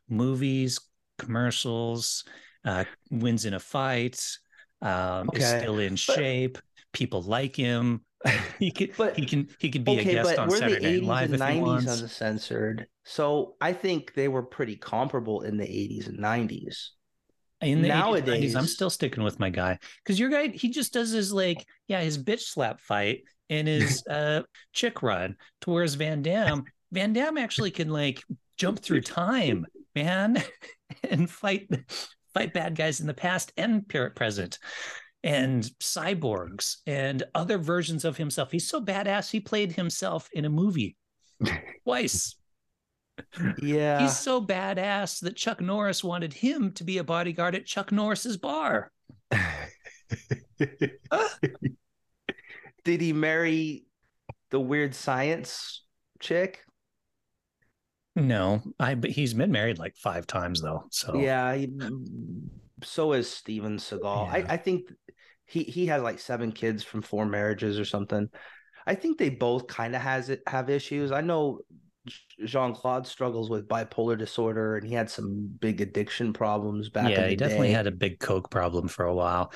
Movies, 0.07 0.79
commercials, 1.17 2.25
uh, 2.63 2.83
wins 3.09 3.45
in 3.45 3.55
a 3.55 3.59
fight, 3.59 4.23
um, 4.83 5.29
okay. 5.29 5.41
is 5.41 5.49
still 5.49 5.79
in 5.79 5.93
but, 5.93 5.99
shape. 5.99 6.59
People 6.93 7.21
like 7.21 7.55
him. 7.55 8.05
he 8.59 8.71
could, 8.71 8.93
but, 8.97 9.17
he 9.17 9.25
can, 9.25 9.49
he 9.59 9.69
could 9.69 9.83
be 9.83 9.99
okay, 9.99 10.15
a 10.15 10.23
guest 10.23 10.39
on 10.39 10.49
Saturday 10.49 11.01
Night 11.01 11.29
Live 11.29 11.33
if 11.33 11.39
90s 11.41 11.53
he 11.53 11.59
wants. 11.59 12.01
Uncensored. 12.01 12.87
So 13.03 13.55
I 13.59 13.73
think 13.73 14.13
they 14.13 14.29
were 14.29 14.43
pretty 14.43 14.77
comparable 14.77 15.41
in 15.41 15.57
the 15.57 15.65
80s 15.65 16.07
and 16.07 16.19
90s. 16.19 16.89
In 17.61 17.81
the 17.81 17.87
nowadays, 17.89 18.53
80s, 18.53 18.57
I'm 18.57 18.67
still 18.67 18.89
sticking 18.89 19.23
with 19.23 19.39
my 19.39 19.49
guy 19.49 19.79
because 20.03 20.19
your 20.19 20.29
guy 20.29 20.49
he 20.49 20.69
just 20.69 20.91
does 20.91 21.11
his 21.11 21.31
like 21.31 21.65
yeah 21.87 22.01
his 22.01 22.21
bitch 22.21 22.41
slap 22.41 22.81
fight 22.81 23.23
and 23.49 23.67
his 23.67 24.05
uh, 24.09 24.41
chick 24.73 25.01
run. 25.01 25.37
To 25.61 25.71
whereas 25.71 25.95
Van 25.95 26.21
Damme, 26.21 26.65
Van 26.91 27.13
Damme 27.13 27.37
actually 27.37 27.71
can 27.71 27.89
like 27.89 28.21
jump 28.57 28.79
through 28.79 29.01
time, 29.01 29.65
man, 29.95 30.43
and 31.09 31.29
fight 31.29 31.69
fight 32.33 32.53
bad 32.53 32.75
guys 32.75 32.99
in 32.99 33.07
the 33.07 33.13
past 33.13 33.53
and 33.55 33.87
present 34.15 34.59
and 35.23 35.63
cyborgs 35.79 36.77
and 36.85 37.23
other 37.33 37.57
versions 37.57 38.03
of 38.05 38.17
himself. 38.17 38.51
He's 38.51 38.67
so 38.67 38.81
badass. 38.81 39.31
He 39.31 39.39
played 39.39 39.71
himself 39.71 40.29
in 40.33 40.45
a 40.45 40.49
movie 40.49 40.97
twice. 41.83 42.35
Yeah. 43.61 44.01
He's 44.01 44.17
so 44.17 44.45
badass 44.45 45.21
that 45.21 45.35
Chuck 45.35 45.61
Norris 45.61 46.03
wanted 46.03 46.33
him 46.33 46.71
to 46.73 46.83
be 46.83 46.97
a 46.97 47.03
bodyguard 47.03 47.55
at 47.55 47.65
Chuck 47.65 47.91
Norris's 47.91 48.37
bar. 48.37 48.91
Did 52.83 52.99
he 53.01 53.13
marry 53.13 53.85
the 54.51 54.59
weird 54.59 54.93
science 54.93 55.83
chick? 56.19 56.63
No, 58.15 58.61
I 58.79 58.93
but 58.95 59.09
he's 59.09 59.33
been 59.33 59.51
married 59.51 59.79
like 59.79 59.95
five 59.95 60.27
times 60.27 60.61
though. 60.61 60.83
So 60.91 61.15
yeah, 61.17 61.55
he, 61.55 61.69
so 62.83 63.13
is 63.13 63.29
Steven 63.29 63.77
Seagal. 63.77 64.27
Yeah. 64.27 64.33
I, 64.33 64.53
I 64.53 64.57
think 64.57 64.91
he 65.53 65.63
he 65.63 65.85
has 65.85 66.01
like 66.01 66.19
seven 66.19 66.51
kids 66.51 66.83
from 66.83 67.01
four 67.01 67.25
marriages 67.25 67.79
or 67.79 67.85
something. 67.85 68.27
I 68.87 68.95
think 68.95 69.17
they 69.17 69.29
both 69.29 69.67
kind 69.67 69.95
of 69.95 70.01
has 70.01 70.29
it 70.29 70.41
have 70.47 70.69
issues. 70.69 71.11
I 71.11 71.21
know 71.21 71.59
Jean 72.43 72.73
Claude 72.73 73.05
struggles 73.05 73.49
with 73.49 73.67
bipolar 73.67 74.17
disorder, 74.17 74.77
and 74.77 74.85
he 74.85 74.93
had 74.93 75.09
some 75.09 75.55
big 75.61 75.79
addiction 75.79 76.33
problems 76.33 76.89
back. 76.89 77.11
Yeah, 77.11 77.27
he 77.27 77.35
definitely 77.35 77.67
day. 77.67 77.73
had 77.73 77.87
a 77.87 77.91
big 77.91 78.19
coke 78.19 78.49
problem 78.49 78.87
for 78.87 79.05
a 79.05 79.13
while. 79.13 79.53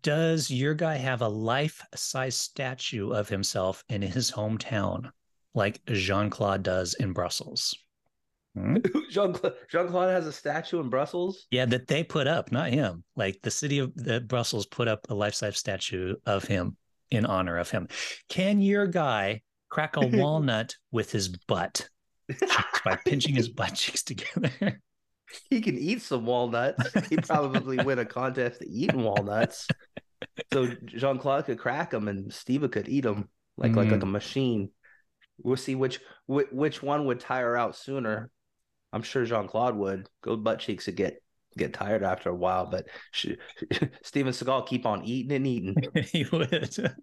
Does 0.00 0.50
your 0.50 0.72
guy 0.74 0.94
have 0.94 1.20
a 1.20 1.28
life-size 1.28 2.36
statue 2.36 3.10
of 3.10 3.28
himself 3.28 3.84
in 3.90 4.00
his 4.00 4.30
hometown, 4.30 5.10
like 5.54 5.84
Jean 5.86 6.30
Claude 6.30 6.62
does 6.62 6.94
in 6.94 7.12
Brussels? 7.12 7.76
Hmm? 8.54 8.76
Jean 9.10 9.32
Claude 9.32 10.10
has 10.10 10.26
a 10.26 10.32
statue 10.32 10.80
in 10.80 10.90
Brussels. 10.90 11.46
Yeah, 11.50 11.64
that 11.66 11.86
they 11.86 12.04
put 12.04 12.26
up, 12.26 12.52
not 12.52 12.70
him. 12.70 13.04
Like 13.16 13.40
the 13.42 13.50
city 13.50 13.78
of 13.78 13.94
the 13.94 14.20
Brussels 14.20 14.66
put 14.66 14.88
up 14.88 15.06
a 15.08 15.14
life-size 15.14 15.56
statue 15.56 16.16
of 16.26 16.44
him 16.44 16.76
in 17.10 17.26
honor 17.26 17.58
of 17.58 17.70
him. 17.70 17.88
Can 18.28 18.60
your 18.60 18.86
guy 18.86 19.42
crack 19.68 19.96
a 19.96 20.06
walnut 20.06 20.76
with 20.90 21.12
his 21.12 21.28
butt 21.28 21.88
by 22.84 22.96
pinching 23.04 23.34
his 23.34 23.48
butt 23.48 23.74
cheeks 23.74 24.02
together? 24.02 24.80
he 25.50 25.60
can 25.60 25.78
eat 25.78 26.02
some 26.02 26.26
walnuts. 26.26 26.92
He'd 27.08 27.26
probably 27.26 27.82
win 27.84 27.98
a 27.98 28.04
contest 28.04 28.62
eating 28.66 29.02
walnuts. 29.02 29.66
So 30.52 30.68
Jean 30.84 31.18
Claude 31.18 31.46
could 31.46 31.58
crack 31.58 31.90
them, 31.90 32.08
and 32.08 32.32
Steve 32.32 32.68
could 32.70 32.88
eat 32.88 33.02
them 33.02 33.28
like 33.56 33.72
mm. 33.72 33.76
like 33.76 33.90
like 33.90 34.02
a 34.02 34.06
machine. 34.06 34.70
We'll 35.38 35.56
see 35.56 35.74
which 35.74 36.00
which 36.26 36.82
one 36.82 37.06
would 37.06 37.20
tire 37.20 37.56
out 37.56 37.76
sooner. 37.76 38.30
I'm 38.92 39.02
sure 39.02 39.24
Jean 39.24 39.48
Claude 39.48 39.76
would. 39.76 40.08
Go 40.22 40.36
butt 40.36 40.58
cheeks 40.58 40.86
would 40.86 40.96
get 40.96 41.22
get 41.56 41.72
tired 41.72 42.02
after 42.02 42.30
a 42.30 42.34
while, 42.34 42.66
but 42.66 42.86
she, 43.10 43.36
Steven 44.02 44.32
Seagal 44.32 44.66
keep 44.66 44.86
on 44.86 45.04
eating 45.04 45.32
and 45.32 45.46
eating. 45.46 45.76
he 46.12 46.24
would. 46.32 46.94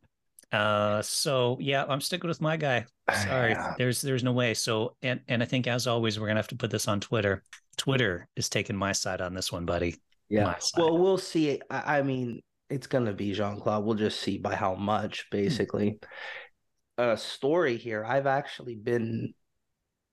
Uh, 0.51 1.01
so 1.01 1.57
yeah, 1.59 1.85
I'm 1.87 2.01
sticking 2.01 2.27
with 2.27 2.41
my 2.41 2.57
guy. 2.57 2.85
Sorry, 3.23 3.55
there's 3.77 4.01
there's 4.01 4.23
no 4.23 4.31
way. 4.31 4.53
So 4.53 4.95
and 5.01 5.21
and 5.27 5.43
I 5.43 5.45
think 5.45 5.67
as 5.67 5.87
always, 5.87 6.19
we're 6.19 6.27
gonna 6.27 6.39
have 6.39 6.47
to 6.49 6.55
put 6.55 6.71
this 6.71 6.87
on 6.87 6.99
Twitter. 6.99 7.43
Twitter 7.77 8.27
is 8.35 8.49
taking 8.49 8.75
my 8.75 8.91
side 8.91 9.21
on 9.21 9.33
this 9.33 9.51
one, 9.51 9.65
buddy. 9.65 9.95
Yeah. 10.27 10.55
Well, 10.77 10.97
we'll 10.97 11.17
see. 11.17 11.59
I, 11.69 11.99
I 11.99 12.01
mean, 12.01 12.41
it's 12.69 12.87
gonna 12.87 13.13
be 13.13 13.33
Jean 13.33 13.59
Claude. 13.59 13.83
We'll 13.83 13.95
just 13.95 14.19
see 14.19 14.37
by 14.37 14.55
how 14.55 14.75
much, 14.75 15.25
hmm. 15.31 15.37
basically. 15.37 15.99
A 16.97 17.15
story 17.15 17.77
here. 17.77 18.03
I've 18.03 18.27
actually 18.27 18.75
been, 18.75 19.33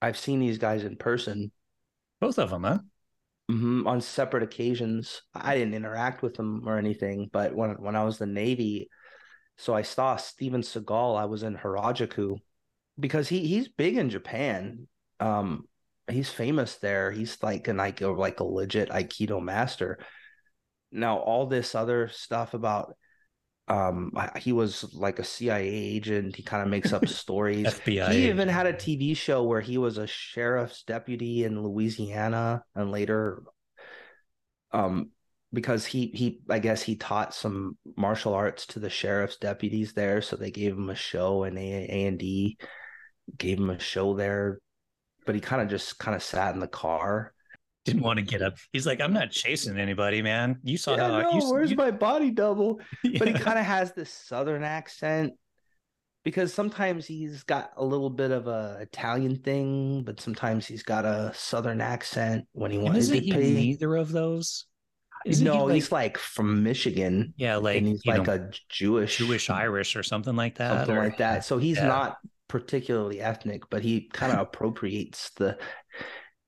I've 0.01 0.17
seen 0.17 0.39
these 0.39 0.59
guys 0.59 0.85
in 0.85 0.97
person. 0.97 1.51
Both 2.20 2.38
of 2.38 2.50
them, 2.50 2.64
huh? 2.64 2.79
Mm-hmm, 3.50 3.87
on 3.87 4.00
separate 4.00 4.42
occasions. 4.42 5.22
I 5.35 5.55
didn't 5.55 5.74
interact 5.74 6.22
with 6.22 6.35
them 6.35 6.68
or 6.68 6.79
anything, 6.79 7.31
but 7.33 7.55
when 7.55 7.70
when 7.81 7.94
I 7.94 8.05
was 8.05 8.18
the 8.18 8.26
Navy, 8.26 8.88
so 9.57 9.74
I 9.74 9.83
saw 9.83 10.16
Steven 10.16 10.62
Seagal. 10.62 11.18
I 11.18 11.26
was 11.26 11.42
in 11.42 11.57
Harajuku 11.57 12.38
because 12.98 13.29
he 13.29 13.46
he's 13.46 13.68
big 13.68 13.96
in 13.96 14.11
Japan. 14.11 14.88
Um, 15.20 15.68
he's 16.11 16.29
famous 16.29 16.76
there. 16.76 17.12
He's 17.12 17.40
like 17.42 17.68
an 17.68 17.76
like 17.76 18.00
like 18.00 18.40
a 18.40 18.44
legit 18.44 18.90
Aikido 18.90 19.40
master. 19.42 19.98
Now 20.90 21.18
all 21.18 21.46
this 21.46 21.74
other 21.74 22.09
stuff 22.09 22.55
about 22.55 22.96
um 23.68 24.12
he 24.38 24.52
was 24.52 24.92
like 24.94 25.18
a 25.18 25.24
CIA 25.24 25.68
agent. 25.68 26.37
He 26.37 26.42
kind 26.42 26.62
of 26.62 26.68
makes 26.68 26.92
up 26.92 27.07
stories. 27.09 27.66
FBI. 27.66 28.12
He 28.12 28.29
even 28.29 28.48
had 28.48 28.66
a 28.66 28.72
TV 28.72 29.16
show 29.16 29.42
where 29.42 29.61
he 29.61 29.79
was 29.79 29.98
a 29.98 30.07
sheriff's 30.07 30.83
deputy 30.83 31.44
in 31.44 31.62
Louisiana 31.62 32.62
and 32.74 32.90
later 32.90 33.42
um 34.72 35.11
because 35.52 35.85
he 35.87 36.09
he 36.09 36.40
I 36.48 36.59
guess 36.59 36.83
he 36.83 36.96
taught 36.96 37.35
some 37.35 37.76
martial 37.96 38.35
arts 38.35 38.66
to 38.66 38.79
the 38.79 38.90
sheriff's 38.90 39.38
deputies 39.38 39.92
there, 39.94 40.22
so 40.22 40.37
they 40.37 40.50
gave 40.50 40.72
him 40.72 40.90
a 40.90 40.94
show 40.94 41.44
and 41.44 41.59
A 41.59 42.07
and 42.07 42.18
D 42.18 42.59
gave 43.37 43.59
him 43.59 43.70
a 43.70 43.79
show 43.79 44.14
there, 44.14 44.61
but 45.24 45.35
he 45.35 45.40
kind 45.40 45.62
of 45.62 45.68
just 45.68 45.98
kind 45.98 46.14
of 46.14 46.22
sat 46.22 46.55
in 46.55 46.61
the 46.61 46.68
car. 46.68 47.33
Didn't 47.87 48.03
want 48.03 48.18
to 48.18 48.25
get 48.25 48.42
up. 48.42 48.57
He's 48.72 48.87
like, 48.87 49.01
I'm 49.01 49.12
not 49.12 49.31
chasing 49.31 49.79
anybody, 49.79 50.20
man. 50.20 50.59
You 50.62 50.77
saw 50.77 50.96
yeah, 50.96 51.09
how. 51.09 51.20
No, 51.22 51.33
you, 51.33 51.51
where's 51.51 51.70
you... 51.70 51.77
my 51.77 51.90
body 51.90 52.31
double? 52.31 52.81
Yeah. 53.03 53.18
But 53.18 53.29
he 53.29 53.35
kind 53.35 53.59
of 53.59 53.64
has 53.64 53.92
this 53.92 54.11
southern 54.11 54.62
accent, 54.64 55.35
because 56.25 56.53
sometimes 56.53 57.07
he's 57.07 57.44
got 57.44 57.70
a 57.77 57.85
little 57.85 58.11
bit 58.11 58.33
of 58.33 58.49
a 58.49 58.79
Italian 58.81 59.37
thing, 59.37 60.03
but 60.03 60.20
sometimes 60.20 60.66
he's 60.66 60.83
got 60.83 61.05
a 61.05 61.33
southern 61.35 61.81
accent 61.81 62.46
when 62.53 62.70
he 62.72 62.79
wants 62.79 63.09
to 63.09 63.20
he 63.20 63.31
be. 63.31 63.55
neither 63.55 63.94
of 63.94 64.11
those? 64.11 64.66
Isn't 65.25 65.46
he 65.46 65.53
no, 65.53 65.64
like- 65.64 65.75
he's 65.75 65.92
like 65.92 66.18
from 66.18 66.62
Michigan, 66.62 67.33
yeah, 67.37 67.57
like 67.57 67.83
he's 67.83 68.05
like 68.05 68.27
know, 68.27 68.35
a 68.35 68.51
Jewish, 68.68 69.18
Jewish 69.18 69.51
Irish 69.51 69.96
or 69.96 70.03
something 70.03 70.37
like 70.37 70.57
that. 70.57 70.79
something 70.79 70.96
or- 70.96 71.05
like 71.05 71.18
that. 71.18 71.44
So 71.44 71.59
he's 71.59 71.79
Yeah. 71.79 71.87
not 71.87 72.18
particularly 72.49 73.20
ethnic, 73.20 73.68
but 73.70 73.83
he 73.83 74.09
kind 74.12 74.33
of 74.33 74.38
appropriates 74.46 75.31
the 75.37 75.59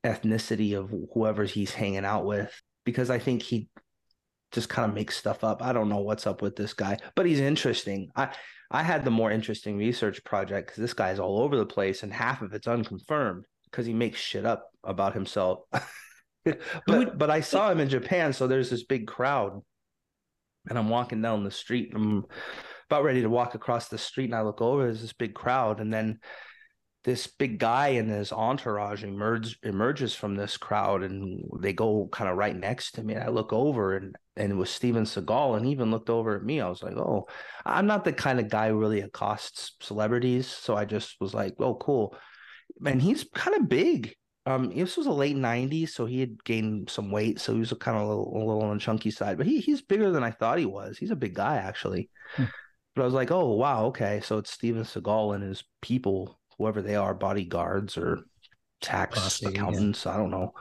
ethnicity 0.04 0.78
of 0.78 0.94
whoever 1.12 1.44
he's 1.44 1.72
hanging 1.72 2.04
out 2.04 2.24
with 2.24 2.52
because 2.84 3.10
I 3.10 3.18
think 3.18 3.42
he 3.42 3.68
just 4.52 4.68
kind 4.68 4.88
of 4.88 4.94
makes 4.94 5.16
stuff 5.16 5.44
up. 5.44 5.62
I 5.62 5.72
don't 5.72 5.88
know 5.88 5.98
what's 5.98 6.26
up 6.26 6.40
with 6.40 6.56
this 6.56 6.72
guy, 6.72 6.98
but 7.14 7.26
he's 7.26 7.40
interesting. 7.40 8.10
I 8.16 8.30
I 8.70 8.82
had 8.82 9.04
the 9.04 9.10
more 9.10 9.30
interesting 9.30 9.78
research 9.78 10.22
project 10.24 10.68
because 10.68 10.80
this 10.80 10.94
guy's 10.94 11.18
all 11.18 11.40
over 11.40 11.56
the 11.56 11.66
place 11.66 12.02
and 12.02 12.12
half 12.12 12.42
of 12.42 12.52
it's 12.52 12.68
unconfirmed 12.68 13.46
because 13.64 13.86
he 13.86 13.94
makes 13.94 14.20
shit 14.20 14.44
up 14.44 14.70
about 14.84 15.14
himself. 15.14 15.60
but 16.86 17.18
but 17.18 17.30
I 17.30 17.40
saw 17.40 17.70
him 17.70 17.80
in 17.80 17.88
Japan, 17.88 18.32
so 18.32 18.46
there's 18.46 18.70
this 18.70 18.84
big 18.84 19.06
crowd, 19.06 19.60
and 20.68 20.78
I'm 20.78 20.88
walking 20.88 21.22
down 21.22 21.44
the 21.44 21.50
street. 21.50 21.92
And 21.92 22.02
I'm 22.02 22.24
about 22.90 23.04
ready 23.04 23.22
to 23.22 23.30
walk 23.30 23.54
across 23.54 23.88
the 23.88 23.98
street, 23.98 24.26
and 24.26 24.34
I 24.34 24.42
look 24.42 24.60
over. 24.60 24.84
There's 24.84 25.02
this 25.02 25.12
big 25.12 25.34
crowd, 25.34 25.80
and 25.80 25.92
then 25.92 26.20
this 27.04 27.26
big 27.26 27.58
guy 27.58 27.88
and 27.88 28.10
his 28.10 28.32
entourage 28.32 29.04
emerge 29.04 29.58
emerges 29.62 30.14
from 30.14 30.34
this 30.34 30.56
crowd, 30.56 31.02
and 31.02 31.42
they 31.60 31.72
go 31.72 32.08
kind 32.12 32.28
of 32.28 32.36
right 32.36 32.56
next 32.56 32.92
to 32.92 33.02
me. 33.02 33.14
And 33.14 33.22
I 33.22 33.28
look 33.28 33.52
over, 33.52 33.96
and 33.96 34.16
and 34.36 34.52
it 34.52 34.56
was 34.56 34.70
Steven 34.70 35.04
Seagal, 35.04 35.56
and 35.56 35.66
he 35.66 35.72
even 35.72 35.90
looked 35.90 36.10
over 36.10 36.36
at 36.36 36.44
me. 36.44 36.60
I 36.60 36.68
was 36.68 36.82
like, 36.82 36.96
oh, 36.96 37.28
I'm 37.64 37.86
not 37.86 38.04
the 38.04 38.12
kind 38.12 38.40
of 38.40 38.48
guy 38.50 38.68
who 38.68 38.78
really 38.78 39.00
accosts 39.00 39.76
celebrities, 39.80 40.46
so 40.46 40.76
I 40.76 40.84
just 40.84 41.16
was 41.20 41.34
like, 41.34 41.54
oh, 41.60 41.76
cool. 41.76 42.16
And 42.84 43.00
he's 43.00 43.24
kind 43.34 43.56
of 43.56 43.68
big. 43.68 44.14
Um, 44.46 44.70
this 44.74 44.96
was 44.96 45.06
a 45.06 45.12
late 45.12 45.36
'90s, 45.36 45.90
so 45.90 46.06
he 46.06 46.20
had 46.20 46.42
gained 46.44 46.90
some 46.90 47.10
weight, 47.10 47.38
so 47.38 47.52
he 47.52 47.60
was 47.60 47.72
kind 47.80 47.96
of 47.96 48.04
a 48.04 48.08
little, 48.08 48.36
a 48.36 48.38
little 48.38 48.62
on 48.62 48.76
the 48.76 48.80
chunky 48.80 49.10
side. 49.10 49.36
But 49.38 49.46
he 49.46 49.60
he's 49.60 49.82
bigger 49.82 50.10
than 50.10 50.24
I 50.24 50.30
thought 50.30 50.58
he 50.58 50.66
was. 50.66 50.98
He's 50.98 51.10
a 51.10 51.16
big 51.16 51.34
guy, 51.34 51.56
actually. 51.56 52.10
Hmm. 52.34 52.44
But 52.94 53.02
I 53.02 53.04
was 53.04 53.14
like, 53.14 53.30
oh 53.30 53.52
wow, 53.52 53.86
okay, 53.86 54.20
so 54.24 54.38
it's 54.38 54.50
Steven 54.50 54.82
Seagal 54.82 55.36
and 55.36 55.44
his 55.44 55.62
people, 55.80 56.37
whoever 56.58 56.82
they 56.82 56.96
are, 56.96 57.14
bodyguards 57.14 57.96
or 57.96 58.20
tax 58.80 59.18
Posse, 59.18 59.44
yeah. 59.46 59.50
accountants. 59.50 60.06
I 60.06 60.16
don't 60.16 60.30
know. 60.30 60.52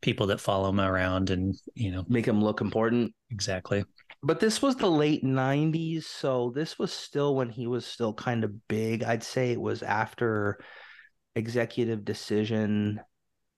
people 0.00 0.26
that 0.28 0.40
follow 0.40 0.68
him 0.70 0.80
around 0.80 1.30
and 1.30 1.54
you 1.74 1.92
know 1.92 2.04
Make 2.08 2.26
him 2.26 2.42
look 2.42 2.60
important. 2.60 3.12
exactly. 3.30 3.84
But 4.24 4.38
this 4.40 4.62
was 4.62 4.76
the 4.76 4.90
late 4.90 5.24
90s, 5.24 6.04
so 6.04 6.52
this 6.54 6.78
was 6.78 6.92
still 6.92 7.34
when 7.34 7.48
he 7.50 7.66
was 7.66 7.84
still 7.84 8.14
kind 8.14 8.44
of 8.44 8.68
big. 8.68 9.02
I'd 9.02 9.24
say 9.24 9.50
it 9.52 9.60
was 9.60 9.82
after 9.82 10.60
Executive 11.34 12.04
Decision 12.04 13.00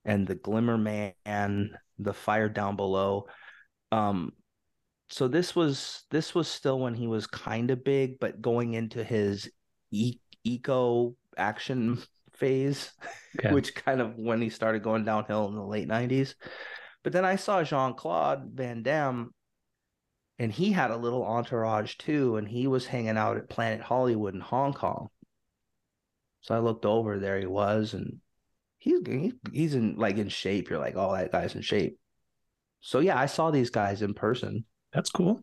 and 0.07 0.27
The 0.27 0.35
Glimmer 0.37 0.79
Man, 0.79 1.71
The 1.99 2.15
Fire 2.15 2.49
Down 2.49 2.77
Below. 2.77 3.27
Um 3.93 4.33
so 5.11 5.29
this 5.29 5.55
was 5.55 6.05
this 6.11 6.35
was 6.35 6.49
still 6.49 6.81
when 6.81 6.95
he 6.95 7.07
was 7.07 7.27
kind 7.27 7.71
of 7.71 7.85
big, 7.85 8.19
but 8.19 8.41
going 8.41 8.73
into 8.75 9.05
his 9.05 9.51
e- 9.91 10.19
eco 10.45 11.15
action 11.37 12.03
phase, 12.33 12.93
Okay. 13.39 13.53
which 13.53 13.75
kind 13.75 14.01
of 14.01 14.17
when 14.17 14.41
he 14.41 14.49
started 14.51 14.83
going 14.83 15.05
downhill 15.05 15.49
in 15.49 15.55
the 15.55 15.65
late 15.65 15.89
90s. 15.89 16.35
But 17.03 17.13
then 17.13 17.25
I 17.25 17.37
saw 17.37 17.63
Jean 17.63 17.95
Claude 17.95 18.51
Van 18.55 18.83
Damme, 18.83 19.33
and 20.39 20.51
he 20.53 20.73
had 20.73 20.91
a 20.91 20.97
little 20.97 21.25
entourage 21.25 21.97
too, 21.97 22.37
and 22.37 22.49
he 22.49 22.67
was 22.67 22.87
hanging 22.87 23.17
out 23.17 23.37
at 23.37 23.49
Planet 23.49 23.81
Hollywood 23.81 24.35
in 24.35 24.41
Hong 24.41 24.73
Kong. 24.73 25.09
So 26.43 26.55
I 26.55 26.59
looked 26.59 26.85
over, 26.87 27.19
there 27.19 27.39
he 27.41 27.47
was, 27.47 27.95
and 27.95 28.19
he's 28.79 29.01
he's 29.53 29.75
in 29.75 29.97
like 29.97 30.17
in 30.19 30.29
shape. 30.29 30.71
You're 30.71 30.79
like, 30.79 30.95
oh, 30.97 31.13
that 31.15 31.33
guy's 31.33 31.55
in 31.55 31.63
shape. 31.63 31.99
So 32.81 32.99
yeah, 33.01 33.19
I 33.19 33.27
saw 33.27 33.51
these 33.51 33.71
guys 33.71 34.03
in 34.03 34.13
person. 34.15 34.65
That's 34.93 35.11
cool. 35.11 35.41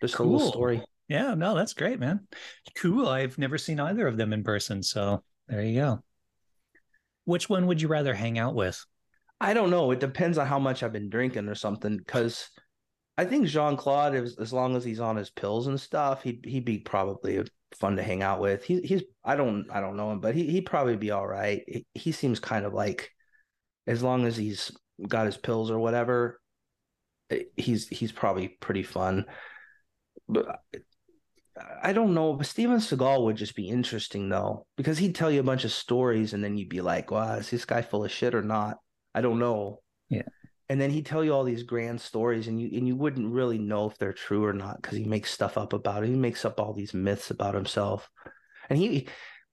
Just 0.00 0.14
a 0.14 0.18
Cool. 0.18 0.32
little 0.32 0.50
story. 0.52 0.82
Yeah, 1.08 1.34
no, 1.34 1.54
that's 1.54 1.72
great, 1.72 1.98
man. 1.98 2.26
Cool. 2.76 3.08
I've 3.08 3.38
never 3.38 3.56
seen 3.56 3.80
either 3.80 4.06
of 4.06 4.16
them 4.16 4.32
in 4.32 4.44
person, 4.44 4.82
so 4.82 5.22
there 5.48 5.62
you 5.62 5.80
go. 5.80 6.04
Which 7.24 7.48
one 7.48 7.66
would 7.66 7.80
you 7.80 7.88
rather 7.88 8.14
hang 8.14 8.38
out 8.38 8.54
with? 8.54 8.84
I 9.40 9.54
don't 9.54 9.70
know. 9.70 9.90
It 9.90 10.00
depends 10.00 10.36
on 10.36 10.46
how 10.46 10.58
much 10.58 10.82
I've 10.82 10.92
been 10.92 11.08
drinking 11.08 11.48
or 11.48 11.54
something. 11.54 11.96
Because 11.96 12.50
I 13.16 13.24
think 13.24 13.46
Jean 13.46 13.76
Claude, 13.76 14.14
as, 14.14 14.52
long 14.52 14.76
as 14.76 14.84
he's 14.84 15.00
on 15.00 15.16
his 15.16 15.30
pills 15.30 15.66
and 15.66 15.80
stuff, 15.80 16.22
he'd 16.22 16.44
he'd 16.44 16.64
be 16.64 16.78
probably 16.78 17.42
fun 17.74 17.96
to 17.96 18.02
hang 18.02 18.22
out 18.22 18.40
with. 18.40 18.64
He, 18.64 18.80
he's 18.80 19.02
I 19.24 19.36
don't 19.36 19.66
I 19.70 19.80
don't 19.80 19.96
know 19.96 20.10
him, 20.10 20.20
but 20.20 20.34
he 20.34 20.46
he'd 20.46 20.66
probably 20.66 20.96
be 20.96 21.10
all 21.10 21.26
right. 21.26 21.62
He, 21.66 21.86
he 21.94 22.12
seems 22.12 22.40
kind 22.40 22.66
of 22.66 22.74
like, 22.74 23.10
as 23.86 24.02
long 24.02 24.26
as 24.26 24.36
he's 24.36 24.72
got 25.06 25.26
his 25.26 25.36
pills 25.36 25.70
or 25.70 25.78
whatever, 25.78 26.40
eh, 27.30 27.44
he's 27.56 27.88
he's 27.88 28.12
probably 28.12 28.48
pretty 28.48 28.82
fun. 28.82 29.24
But 30.28 30.60
I 31.82 31.92
don't 31.92 32.14
know. 32.14 32.32
But 32.34 32.46
Steven 32.46 32.78
Seagal 32.78 33.24
would 33.24 33.36
just 33.36 33.54
be 33.54 33.68
interesting 33.68 34.28
though, 34.28 34.66
because 34.76 34.98
he'd 34.98 35.14
tell 35.14 35.30
you 35.30 35.40
a 35.40 35.44
bunch 35.44 35.64
of 35.64 35.72
stories, 35.72 36.32
and 36.32 36.42
then 36.42 36.56
you'd 36.56 36.68
be 36.68 36.80
like, 36.80 37.10
"Wow, 37.10 37.34
is 37.34 37.50
this 37.50 37.64
guy 37.64 37.82
full 37.82 38.04
of 38.04 38.10
shit 38.10 38.34
or 38.34 38.42
not?" 38.42 38.78
I 39.14 39.20
don't 39.20 39.38
know. 39.38 39.80
Yeah. 40.08 40.22
And 40.68 40.80
then 40.80 40.90
he'd 40.90 41.06
tell 41.06 41.24
you 41.24 41.32
all 41.32 41.44
these 41.44 41.62
grand 41.62 42.00
stories, 42.00 42.48
and 42.48 42.60
you 42.60 42.70
and 42.76 42.86
you 42.86 42.96
wouldn't 42.96 43.32
really 43.32 43.58
know 43.58 43.86
if 43.86 43.98
they're 43.98 44.12
true 44.12 44.44
or 44.44 44.52
not 44.52 44.80
because 44.80 44.98
he 44.98 45.04
makes 45.04 45.32
stuff 45.32 45.56
up 45.56 45.72
about 45.72 46.04
it. 46.04 46.08
He 46.08 46.16
makes 46.16 46.44
up 46.44 46.60
all 46.60 46.74
these 46.74 46.94
myths 46.94 47.30
about 47.30 47.54
himself, 47.54 48.08
and 48.68 48.78
he, 48.78 49.08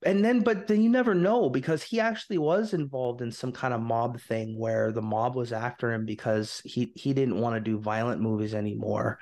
and 0.06 0.24
then 0.24 0.42
but 0.42 0.68
then 0.68 0.82
you 0.82 0.90
never 0.90 1.16
know 1.16 1.50
because 1.50 1.82
he 1.84 2.00
actually 2.00 2.38
was 2.38 2.74
involved 2.74 3.22
in 3.22 3.32
some 3.32 3.52
kind 3.52 3.74
of 3.74 3.82
mob 3.82 4.20
thing 4.20 4.58
where 4.58 4.92
the 4.92 5.02
mob 5.02 5.36
was 5.36 5.54
after 5.54 5.94
him 5.94 6.06
because 6.06 6.62
he 6.66 6.92
he 6.96 7.14
didn't 7.14 7.40
want 7.40 7.56
to 7.56 7.62
do 7.62 7.80
violent 7.80 8.22
movies 8.22 8.54
anymore, 8.54 9.20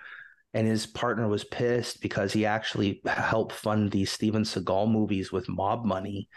and 0.53 0.67
his 0.67 0.85
partner 0.85 1.27
was 1.27 1.43
pissed 1.43 2.01
because 2.01 2.33
he 2.33 2.45
actually 2.45 3.01
helped 3.05 3.53
fund 3.53 3.91
these 3.91 4.11
Steven 4.11 4.43
Seagal 4.43 4.91
movies 4.91 5.31
with 5.31 5.49
mob 5.49 5.85
money. 5.85 6.29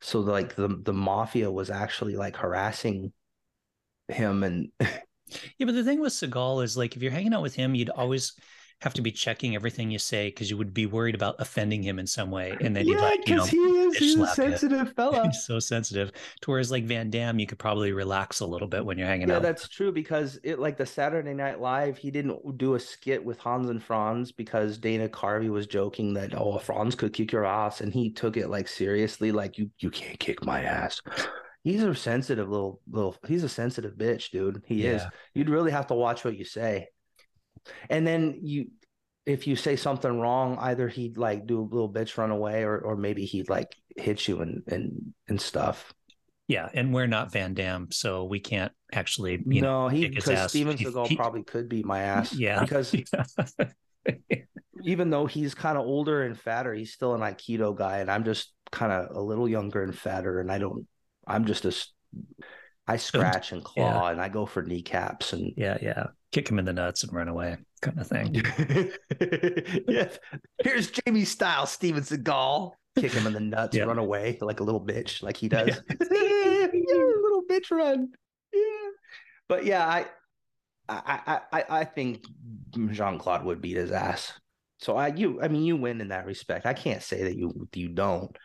So 0.00 0.20
like 0.20 0.54
the 0.54 0.68
the 0.68 0.92
mafia 0.92 1.50
was 1.50 1.70
actually 1.70 2.16
like 2.16 2.36
harassing 2.36 3.12
him 4.08 4.42
and 4.42 4.68
Yeah, 5.58 5.66
but 5.66 5.74
the 5.74 5.84
thing 5.84 6.00
with 6.00 6.12
Seagal 6.12 6.64
is 6.64 6.76
like 6.76 6.96
if 6.96 7.02
you're 7.02 7.12
hanging 7.12 7.34
out 7.34 7.42
with 7.42 7.54
him, 7.54 7.74
you'd 7.74 7.90
always 7.90 8.34
have 8.80 8.94
to 8.94 9.02
be 9.02 9.10
checking 9.12 9.54
everything 9.54 9.90
you 9.90 9.98
say 9.98 10.28
because 10.28 10.50
you 10.50 10.56
would 10.58 10.74
be 10.74 10.84
worried 10.86 11.14
about 11.14 11.36
offending 11.38 11.82
him 11.82 11.98
in 11.98 12.06
some 12.06 12.30
way. 12.30 12.58
And 12.60 12.76
then 12.76 12.86
you'd 12.86 13.00
like, 13.00 13.26
you 13.28 13.36
know, 13.36 13.44
he 13.44 13.56
is 13.56 13.96
he's 13.96 14.16
a 14.16 14.26
sensitive 14.26 14.92
fella. 14.96 15.24
he's 15.24 15.44
so 15.46 15.58
sensitive. 15.58 16.12
To 16.42 16.50
whereas 16.50 16.70
like 16.70 16.84
Van 16.84 17.08
Damme, 17.10 17.38
you 17.38 17.46
could 17.46 17.58
probably 17.58 17.92
relax 17.92 18.40
a 18.40 18.46
little 18.46 18.68
bit 18.68 18.84
when 18.84 18.98
you're 18.98 19.06
hanging 19.06 19.28
Yeah, 19.28 19.36
out. 19.36 19.42
Yeah, 19.42 19.48
that's 19.48 19.68
true 19.68 19.90
because 19.92 20.38
it 20.42 20.58
like 20.58 20.76
the 20.76 20.84
Saturday 20.86 21.32
Night 21.32 21.60
Live, 21.60 21.96
he 21.96 22.10
didn't 22.10 22.58
do 22.58 22.74
a 22.74 22.80
skit 22.80 23.24
with 23.24 23.38
Hans 23.38 23.70
and 23.70 23.82
Franz 23.82 24.32
because 24.32 24.76
Dana 24.76 25.08
Carvey 25.08 25.48
was 25.48 25.66
joking 25.66 26.12
that 26.14 26.34
oh 26.34 26.58
Franz 26.58 26.94
could 26.94 27.12
kick 27.14 27.32
your 27.32 27.46
ass, 27.46 27.80
and 27.80 27.92
he 27.92 28.10
took 28.10 28.36
it 28.36 28.48
like 28.50 28.68
seriously, 28.68 29.32
like 29.32 29.56
you 29.56 29.70
you 29.78 29.90
can't 29.90 30.18
kick 30.20 30.44
my 30.44 30.62
ass. 30.62 31.00
He's 31.62 31.82
a 31.82 31.94
sensitive 31.94 32.50
little 32.50 32.80
little. 32.90 33.16
He's 33.26 33.42
a 33.44 33.48
sensitive 33.48 33.94
bitch, 33.94 34.30
dude. 34.30 34.62
He 34.66 34.86
is. 34.86 35.02
You'd 35.32 35.48
really 35.48 35.70
have 35.70 35.86
to 35.86 35.94
watch 35.94 36.22
what 36.24 36.36
you 36.36 36.44
say, 36.44 36.88
and 37.90 38.06
then 38.06 38.38
you. 38.42 38.66
If 39.26 39.46
you 39.46 39.56
say 39.56 39.76
something 39.76 40.20
wrong, 40.20 40.58
either 40.58 40.86
he'd 40.86 41.16
like 41.16 41.46
do 41.46 41.58
a 41.58 41.62
little 41.62 41.90
bitch 41.90 42.18
run 42.18 42.30
away, 42.30 42.62
or 42.62 42.78
or 42.78 42.94
maybe 42.94 43.24
he'd 43.24 43.48
like 43.48 43.74
hit 43.96 44.28
you 44.28 44.42
and 44.42 44.62
and 44.66 45.14
and 45.28 45.40
stuff. 45.40 45.94
Yeah, 46.46 46.68
and 46.74 46.92
we're 46.92 47.06
not 47.06 47.32
Van 47.32 47.54
Damme, 47.54 47.88
so 47.90 48.24
we 48.24 48.38
can't 48.38 48.72
actually. 48.92 49.42
You 49.46 49.62
know, 49.62 49.84
no, 49.84 49.88
he 49.88 50.08
because. 50.08 50.50
Steven 50.50 50.76
Seagal 50.78 51.08
he- 51.08 51.16
probably 51.16 51.42
could 51.42 51.68
beat 51.68 51.86
my 51.86 52.00
ass. 52.00 52.34
yeah, 52.38 52.60
because 52.60 52.94
even 54.84 55.10
though 55.10 55.26
he's 55.26 55.54
kind 55.54 55.78
of 55.78 55.86
older 55.86 56.22
and 56.22 56.38
fatter, 56.38 56.74
he's 56.74 56.92
still 56.92 57.14
an 57.14 57.22
Aikido 57.22 57.74
guy, 57.74 57.98
and 57.98 58.10
I'm 58.10 58.24
just 58.24 58.52
kind 58.70 58.92
of 58.92 59.16
a 59.16 59.20
little 59.20 59.48
younger 59.48 59.82
and 59.82 59.96
fatter, 59.96 60.40
and 60.40 60.52
I 60.52 60.58
don't. 60.58 60.86
I'm 61.26 61.46
just 61.46 61.64
a. 61.64 61.74
I 62.86 62.96
scratch 62.98 63.52
and 63.52 63.64
claw, 63.64 64.08
and 64.08 64.20
I 64.20 64.28
go 64.28 64.46
for 64.46 64.62
kneecaps, 64.62 65.32
and 65.32 65.52
yeah, 65.56 65.78
yeah. 65.80 66.06
Kick 66.32 66.50
him 66.50 66.58
in 66.58 66.64
the 66.64 66.72
nuts 66.72 67.04
and 67.04 67.12
run 67.12 67.28
away, 67.28 67.56
kind 67.80 67.98
of 67.98 68.08
thing. 68.08 68.34
yeah. 69.88 70.08
Here's 70.62 70.90
Jamie 70.90 71.24
Style, 71.24 71.66
Steven 71.66 72.02
Seagal. 72.02 72.72
Kick 72.98 73.12
him 73.12 73.26
in 73.26 73.32
the 73.32 73.40
nuts, 73.40 73.76
Yeah. 73.76 73.84
run 73.84 73.98
away 73.98 74.38
like 74.40 74.60
a 74.60 74.64
little 74.64 74.84
bitch, 74.84 75.22
like 75.22 75.36
he 75.36 75.48
does. 75.50 75.68
Yeah. 75.68 76.06
yeah, 76.10 77.04
little 77.22 77.42
bitch 77.48 77.70
run. 77.70 78.08
Yeah. 78.52 78.90
But 79.48 79.64
yeah, 79.64 79.86
I 79.86 80.06
I 80.88 81.40
I 81.52 81.64
I, 81.70 81.84
think 81.84 82.24
Jean 82.90 83.18
Claude 83.18 83.44
would 83.44 83.60
beat 83.60 83.76
his 83.76 83.90
ass. 83.90 84.32
So 84.78 84.96
I 84.96 85.08
you 85.08 85.40
I 85.40 85.48
mean 85.48 85.62
you 85.62 85.76
win 85.76 86.00
in 86.00 86.08
that 86.08 86.26
respect. 86.26 86.66
I 86.66 86.74
can't 86.74 87.02
say 87.02 87.24
that 87.24 87.36
you 87.36 87.68
you 87.74 87.88
don't. 87.88 88.36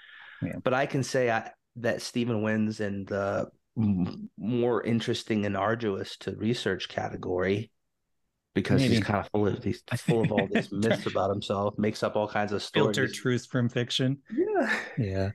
Yeah. 0.41 0.57
But 0.63 0.73
I 0.73 0.85
can 0.85 1.03
say 1.03 1.29
I, 1.29 1.51
that 1.77 2.01
Steven 2.01 2.41
wins 2.41 2.79
in 2.79 3.05
the 3.05 3.49
m- 3.79 4.29
more 4.37 4.83
interesting 4.83 5.45
and 5.45 5.55
arduous 5.55 6.17
to 6.17 6.35
research 6.35 6.89
category 6.89 7.71
because 8.55 8.81
Maybe. 8.81 8.95
he's 8.95 9.03
kind 9.03 9.19
of 9.19 9.29
full 9.31 9.47
of 9.47 9.63
he's 9.63 9.81
full 9.97 10.21
of 10.23 10.31
all 10.31 10.47
these 10.51 10.71
myths 10.71 11.05
about 11.05 11.29
himself, 11.29 11.75
makes 11.77 12.03
up 12.03 12.15
all 12.15 12.27
kinds 12.27 12.51
of 12.51 12.61
stories. 12.61 12.95
Filter 12.97 13.11
truth 13.11 13.47
from 13.49 13.69
fiction. 13.69 14.17
Yeah, 14.31 14.79
Yeah. 14.97 15.29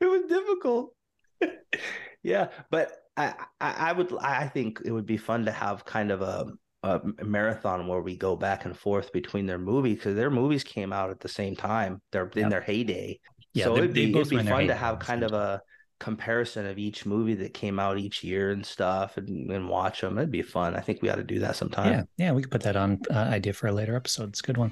it 0.00 0.06
was 0.06 0.22
difficult. 0.28 0.94
yeah, 2.22 2.48
but 2.70 2.92
I, 3.16 3.34
I 3.60 3.72
I 3.90 3.92
would 3.92 4.12
I 4.18 4.48
think 4.48 4.80
it 4.84 4.90
would 4.90 5.06
be 5.06 5.16
fun 5.16 5.44
to 5.44 5.52
have 5.52 5.84
kind 5.84 6.10
of 6.10 6.22
a 6.22 6.46
a 6.82 7.00
marathon 7.24 7.86
where 7.86 8.00
we 8.02 8.14
go 8.16 8.36
back 8.36 8.66
and 8.66 8.76
forth 8.76 9.10
between 9.12 9.46
their 9.46 9.58
movies 9.58 9.96
because 9.96 10.16
their 10.16 10.30
movies 10.30 10.62
came 10.64 10.92
out 10.92 11.08
at 11.10 11.18
the 11.20 11.28
same 11.28 11.56
time. 11.56 12.02
They're 12.12 12.28
in 12.36 12.50
their 12.50 12.60
heyday. 12.60 13.20
Yeah, 13.54 13.64
so 13.66 13.74
they- 13.74 13.78
it'd 13.80 13.94
be, 13.94 14.10
it'd 14.10 14.28
be 14.28 14.36
were 14.36 14.40
in 14.40 14.46
their 14.46 14.54
fun 14.54 14.66
to 14.66 14.74
have 14.74 14.98
kind 14.98 15.22
of 15.22 15.32
a 15.32 15.62
comparison 16.04 16.66
of 16.66 16.76
each 16.78 17.06
movie 17.06 17.32
that 17.32 17.54
came 17.54 17.80
out 17.80 17.96
each 17.96 18.22
year 18.22 18.50
and 18.50 18.64
stuff 18.64 19.16
and, 19.16 19.50
and 19.50 19.66
watch 19.70 20.02
them. 20.02 20.18
It'd 20.18 20.30
be 20.30 20.42
fun. 20.42 20.76
I 20.76 20.80
think 20.80 21.00
we 21.00 21.08
ought 21.08 21.16
to 21.16 21.24
do 21.24 21.38
that 21.38 21.56
sometime. 21.56 21.90
Yeah, 21.92 22.02
yeah, 22.18 22.32
we 22.32 22.42
could 22.42 22.50
put 22.50 22.62
that 22.64 22.76
on 22.76 23.00
uh, 23.10 23.14
idea 23.14 23.54
for 23.54 23.68
a 23.68 23.72
later 23.72 23.96
episode. 23.96 24.28
It's 24.28 24.40
a 24.40 24.42
good 24.42 24.58
one. 24.58 24.70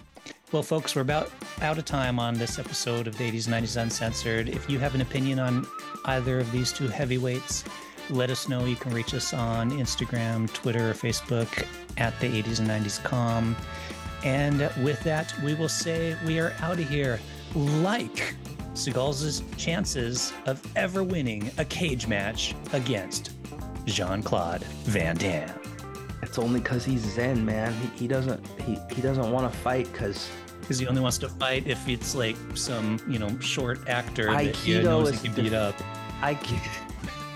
Well, 0.53 0.63
folks, 0.63 0.95
we're 0.95 1.01
about 1.01 1.31
out 1.63 1.79
of 1.79 1.87
time 1.87 2.19
on 2.19 2.35
this 2.35 2.59
episode 2.59 3.07
of 3.07 3.17
the 3.17 3.31
80s 3.31 3.49
90s 3.49 3.81
Uncensored. 3.81 4.51
If 4.51 4.69
you 4.69 4.79
have 4.79 4.95
an 4.95 5.01
opinion 5.01 5.39
on 5.39 5.67
either 6.05 6.39
of 6.39 6.53
these 6.53 6.71
two 6.71 6.87
heavyweights, 6.87 7.65
let 8.11 8.29
us 8.29 8.47
know. 8.47 8.67
You 8.67 8.77
can 8.77 8.93
reach 8.93 9.15
us 9.15 9.33
on 9.33 9.71
Instagram, 9.71 10.53
Twitter, 10.53 10.91
or 10.91 10.93
Facebook 10.93 11.67
at 11.97 12.19
the 12.21 12.27
80s 12.27 12.59
and 12.59 12.69
90s 12.69 13.03
com. 13.03 13.57
And 14.23 14.71
with 14.85 15.01
that, 15.05 15.35
we 15.43 15.55
will 15.55 15.71
say 15.71 16.15
we 16.27 16.39
are 16.39 16.53
out 16.61 16.79
of 16.79 16.87
here. 16.87 17.19
Like 17.55 18.35
Seagal's 18.75 19.43
chances 19.57 20.33
of 20.47 20.61
ever 20.77 21.03
winning 21.05 21.51
a 21.59 21.65
cage 21.65 22.07
match 22.07 22.55
against 22.73 23.33
Jean 23.85 24.23
Claude 24.23 24.65
Van 24.85 25.17
Damme. 25.17 25.51
It's 26.23 26.39
only 26.39 26.61
because 26.61 26.85
he's 26.85 27.01
Zen, 27.01 27.45
man. 27.45 27.75
He, 27.75 27.87
he 28.01 28.09
doesn't 28.09 28.45
he, 28.63 28.79
he 28.95 29.03
doesn't 29.03 29.31
want 29.31 29.51
to 29.53 29.59
fight 29.59 29.91
because 29.93 30.31
because 30.61 30.79
he 30.79 30.87
only 30.87 31.01
wants 31.01 31.19
to 31.19 31.29
fight 31.29 31.67
if 31.67 31.87
it's 31.89 32.15
like 32.15 32.37
some 32.55 32.99
you 33.09 33.19
know 33.19 33.39
short 33.41 33.87
actor 33.89 34.27
that 34.27 34.57
he 34.57 34.73
Aikido 34.75 34.85
knows 34.85 35.11
he 35.11 35.29
can 35.29 35.35
def- 35.35 35.45
beat 35.45 35.53
up. 35.53 35.75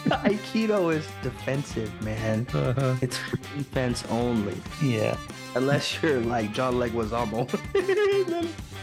Aikido 0.07 0.94
is 0.94 1.07
defensive, 1.22 1.92
man. 2.01 2.46
Uh-huh. 2.55 2.94
It's 3.03 3.18
defense 3.57 4.05
only. 4.09 4.57
Yeah. 4.81 5.16
Unless 5.57 6.01
you're 6.01 6.20
like 6.20 6.53
John 6.53 6.75
Leguizamo. 6.75 7.51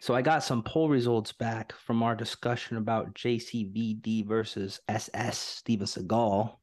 so 0.00 0.14
I 0.14 0.22
got 0.22 0.42
some 0.42 0.62
poll 0.62 0.88
results 0.88 1.32
back 1.32 1.72
from 1.72 2.02
our 2.02 2.16
discussion 2.16 2.78
about 2.78 3.14
JCVD 3.14 4.26
versus 4.26 4.80
SS 4.88 5.38
Steven 5.38 5.86
Seagal. 5.86 6.56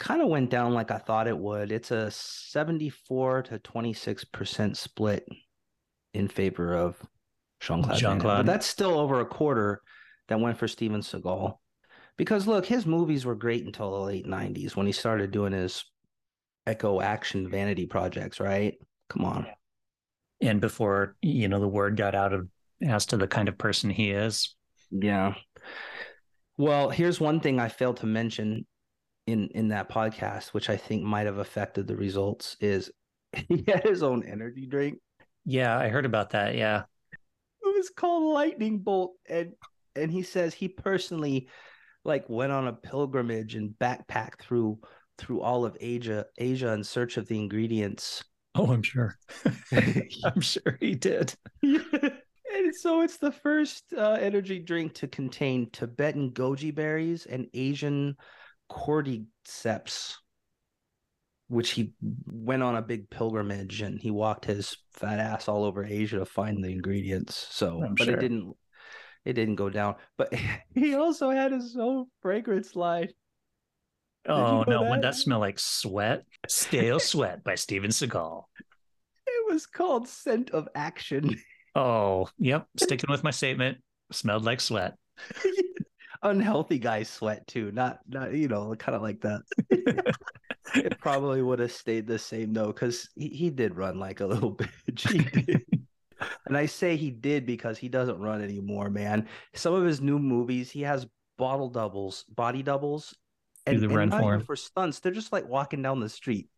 Kind 0.00 0.20
of 0.20 0.28
went 0.28 0.50
down 0.50 0.74
like 0.74 0.90
I 0.90 0.98
thought 0.98 1.28
it 1.28 1.38
would. 1.38 1.70
It's 1.70 1.92
a 1.92 2.10
74 2.10 3.42
to 3.44 3.58
26% 3.60 4.76
split 4.76 5.24
in 6.14 6.26
favor 6.26 6.74
of 6.74 6.96
Jean-Claude. 7.60 7.98
Jean-Claude. 7.98 8.44
But 8.44 8.52
that's 8.52 8.66
still 8.66 8.98
over 8.98 9.20
a 9.20 9.26
quarter 9.26 9.80
that 10.28 10.40
went 10.40 10.58
for 10.58 10.66
Steven 10.66 11.00
Seagal. 11.00 11.56
Because 12.16 12.48
look, 12.48 12.66
his 12.66 12.86
movies 12.86 13.24
were 13.24 13.36
great 13.36 13.64
until 13.64 13.92
the 13.92 14.00
late 14.00 14.26
90s 14.26 14.74
when 14.74 14.86
he 14.86 14.92
started 14.92 15.30
doing 15.30 15.52
his 15.52 15.84
eco 16.68 17.00
action 17.00 17.48
vanity 17.48 17.86
projects, 17.86 18.40
right? 18.40 18.74
Come 19.08 19.24
on. 19.24 19.46
And 20.40 20.60
before 20.60 21.16
you 21.22 21.48
know 21.48 21.60
the 21.60 21.68
word 21.68 21.96
got 21.96 22.14
out 22.14 22.32
of 22.32 22.48
as 22.84 23.06
to 23.06 23.16
the 23.16 23.26
kind 23.26 23.48
of 23.48 23.58
person 23.58 23.90
he 23.90 24.10
is. 24.10 24.54
Yeah. 24.90 25.34
Well, 26.56 26.90
here's 26.90 27.20
one 27.20 27.40
thing 27.40 27.58
I 27.58 27.68
failed 27.68 27.98
to 27.98 28.06
mention 28.06 28.66
in 29.26 29.48
in 29.48 29.68
that 29.68 29.88
podcast, 29.88 30.48
which 30.48 30.70
I 30.70 30.76
think 30.76 31.02
might 31.02 31.26
have 31.26 31.38
affected 31.38 31.86
the 31.86 31.96
results, 31.96 32.56
is 32.60 32.90
he 33.48 33.64
had 33.66 33.84
his 33.84 34.02
own 34.02 34.24
energy 34.24 34.66
drink. 34.66 34.98
Yeah, 35.44 35.76
I 35.76 35.88
heard 35.88 36.06
about 36.06 36.30
that. 36.30 36.54
Yeah. 36.54 36.84
It 37.62 37.76
was 37.76 37.90
called 37.90 38.32
Lightning 38.32 38.78
Bolt, 38.78 39.14
and 39.28 39.52
and 39.96 40.10
he 40.10 40.22
says 40.22 40.54
he 40.54 40.68
personally 40.68 41.48
like 42.04 42.28
went 42.28 42.52
on 42.52 42.68
a 42.68 42.72
pilgrimage 42.72 43.54
and 43.54 43.70
backpacked 43.80 44.40
through 44.40 44.78
through 45.18 45.40
all 45.40 45.64
of 45.64 45.76
Asia 45.80 46.26
Asia 46.38 46.72
in 46.72 46.84
search 46.84 47.16
of 47.16 47.26
the 47.26 47.38
ingredients. 47.38 48.24
Oh, 48.54 48.72
I'm 48.72 48.82
sure. 48.82 49.16
I'm 50.24 50.40
sure 50.40 50.76
he 50.80 50.94
did. 50.94 51.34
And 52.64 52.74
so 52.74 53.02
it's 53.02 53.18
the 53.18 53.30
first 53.30 53.84
uh, 53.96 54.12
energy 54.20 54.58
drink 54.58 54.94
to 54.94 55.06
contain 55.06 55.68
Tibetan 55.70 56.30
goji 56.30 56.74
berries 56.74 57.26
and 57.26 57.46
Asian 57.52 58.16
cordyceps, 58.70 60.14
which 61.48 61.72
he 61.72 61.92
went 62.26 62.62
on 62.62 62.76
a 62.76 62.82
big 62.82 63.10
pilgrimage 63.10 63.82
and 63.82 64.00
he 64.00 64.10
walked 64.10 64.46
his 64.46 64.76
fat 64.94 65.18
ass 65.18 65.46
all 65.46 65.64
over 65.64 65.84
Asia 65.84 66.18
to 66.18 66.24
find 66.24 66.64
the 66.64 66.70
ingredients. 66.70 67.46
So, 67.50 67.82
I'm 67.84 67.94
but 67.94 68.04
sure. 68.06 68.14
it 68.14 68.20
didn't. 68.20 68.56
It 69.26 69.34
didn't 69.34 69.56
go 69.56 69.70
down. 69.70 69.96
But 70.16 70.34
he 70.74 70.94
also 70.94 71.30
had 71.30 71.52
his 71.52 71.76
own 71.76 72.06
fragrance 72.20 72.74
line. 72.74 73.08
Oh 74.26 74.64
no, 74.66 74.82
wouldn't 74.82 75.02
that? 75.02 75.12
that 75.12 75.16
smell 75.16 75.40
like 75.40 75.58
sweat? 75.58 76.24
Stale 76.48 76.98
Sweat 76.98 77.44
by 77.44 77.54
Steven 77.54 77.90
Seagal. 77.90 78.44
It 79.26 79.52
was 79.52 79.66
called 79.66 80.08
Scent 80.08 80.50
of 80.50 80.68
Action. 80.74 81.38
Oh, 81.74 82.28
yep. 82.38 82.66
Sticking 82.76 83.10
with 83.10 83.24
my 83.24 83.30
statement. 83.30 83.78
Smelled 84.12 84.44
like 84.44 84.60
sweat. 84.60 84.96
Unhealthy 86.22 86.78
guy 86.78 87.02
sweat 87.02 87.46
too. 87.46 87.70
Not 87.72 87.98
not 88.08 88.32
you 88.32 88.48
know 88.48 88.74
kind 88.76 88.96
of 88.96 89.02
like 89.02 89.20
that. 89.20 89.42
it 90.74 90.98
probably 90.98 91.42
would 91.42 91.58
have 91.58 91.72
stayed 91.72 92.06
the 92.06 92.18
same 92.18 92.54
though, 92.54 92.68
because 92.68 93.08
he, 93.14 93.28
he 93.28 93.50
did 93.50 93.76
run 93.76 93.98
like 93.98 94.20
a 94.20 94.26
little 94.26 94.56
bitch. 94.56 95.62
And 96.46 96.56
I 96.56 96.66
say 96.66 96.96
he 96.96 97.10
did 97.10 97.44
because 97.44 97.76
he 97.76 97.88
doesn't 97.88 98.18
run 98.18 98.42
anymore, 98.42 98.88
man. 98.88 99.28
Some 99.54 99.74
of 99.74 99.84
his 99.84 100.00
new 100.00 100.18
movies, 100.18 100.70
he 100.70 100.80
has 100.82 101.06
bottle 101.36 101.68
doubles, 101.68 102.24
body 102.34 102.62
doubles, 102.62 103.14
and, 103.66 103.82
and 103.82 104.10
not 104.10 104.20
for 104.22 104.40
for 104.40 104.56
stunts. 104.56 105.00
They're 105.00 105.12
just 105.12 105.32
like 105.32 105.46
walking 105.46 105.82
down 105.82 106.00
the 106.00 106.08
street. 106.08 106.48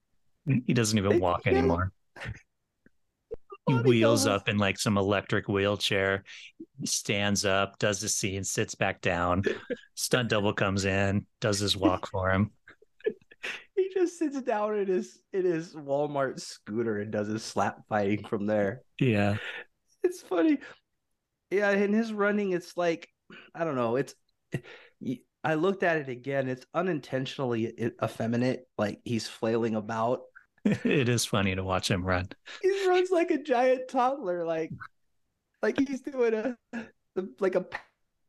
He 0.66 0.74
doesn't 0.74 0.96
even 0.96 1.18
walk 1.18 1.46
anymore. 1.46 1.92
He 3.66 3.74
wheels 3.74 4.26
up 4.26 4.48
in 4.48 4.59
like 4.59 4.79
some 4.79 4.96
electric 4.96 5.48
wheelchair, 5.48 6.22
stands 6.85 7.44
up, 7.44 7.79
does 7.79 8.00
the 8.00 8.09
scene, 8.09 8.44
sits 8.44 8.74
back 8.74 9.00
down. 9.00 9.42
Stunt 9.94 10.29
double 10.29 10.52
comes 10.52 10.85
in, 10.85 11.26
does 11.40 11.59
his 11.59 11.76
walk 11.76 12.07
for 12.11 12.31
him. 12.31 12.52
He 13.74 13.90
just 13.92 14.18
sits 14.18 14.40
down 14.42 14.79
in 14.79 14.87
his 14.87 15.18
in 15.33 15.44
his 15.44 15.74
Walmart 15.74 16.40
scooter 16.40 17.00
and 17.00 17.11
does 17.11 17.29
his 17.29 17.42
slap 17.42 17.81
fighting 17.88 18.24
from 18.24 18.46
there. 18.46 18.83
Yeah. 19.00 19.37
it's 20.02 20.22
funny. 20.22 20.59
Yeah, 21.50 21.70
in 21.72 21.92
his 21.92 22.12
running, 22.12 22.52
it's 22.52 22.76
like 22.76 23.09
I 23.55 23.64
don't 23.64 23.76
know. 23.76 23.96
It's 23.96 24.14
I 25.44 25.55
looked 25.55 25.83
at 25.83 25.96
it 25.98 26.09
again. 26.09 26.48
It's 26.48 26.66
unintentionally 26.74 27.92
effeminate. 28.02 28.66
Like 28.79 29.00
he's 29.05 29.29
flailing 29.29 29.76
about. 29.76 30.22
It 30.85 31.09
is 31.09 31.24
funny 31.24 31.55
to 31.55 31.62
watch 31.62 31.90
him 31.90 32.05
run. 32.05 32.29
He 32.61 32.88
runs 32.88 33.11
like 33.11 33.31
a 33.31 33.38
giant 33.38 33.88
toddler. 33.88 34.44
Like 34.44 34.72
like 35.62 35.79
he's 35.79 36.00
doing 36.00 36.35
a 36.35 36.57
like 37.38 37.55
a 37.55 37.64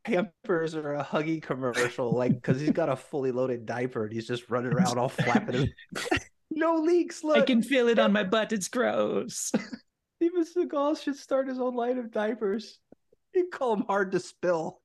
Pampers 0.04 0.74
or 0.74 0.94
a 0.94 1.04
Huggy 1.04 1.42
commercial. 1.42 2.12
Like 2.12 2.34
because 2.34 2.60
he's 2.60 2.70
got 2.70 2.88
a 2.88 2.96
fully 2.96 3.32
loaded 3.32 3.66
diaper 3.66 4.04
and 4.04 4.12
he's 4.12 4.26
just 4.26 4.48
running 4.50 4.72
around 4.72 4.98
all 4.98 5.08
flapping. 5.08 5.62
Him. 5.62 5.68
no 6.50 6.76
leaks. 6.76 7.24
Look, 7.24 7.38
I 7.38 7.42
can 7.42 7.62
feel 7.62 7.88
it 7.88 7.98
on 7.98 8.12
my 8.12 8.22
butt. 8.24 8.52
It's 8.52 8.68
gross. 8.68 9.50
Steven 10.16 10.44
Seagal 10.44 11.02
should 11.02 11.16
start 11.16 11.48
his 11.48 11.58
own 11.58 11.74
line 11.74 11.98
of 11.98 12.10
diapers. 12.10 12.78
You 13.34 13.48
call 13.52 13.76
them 13.76 13.84
hard 13.86 14.12
to 14.12 14.20
spill. 14.20 14.80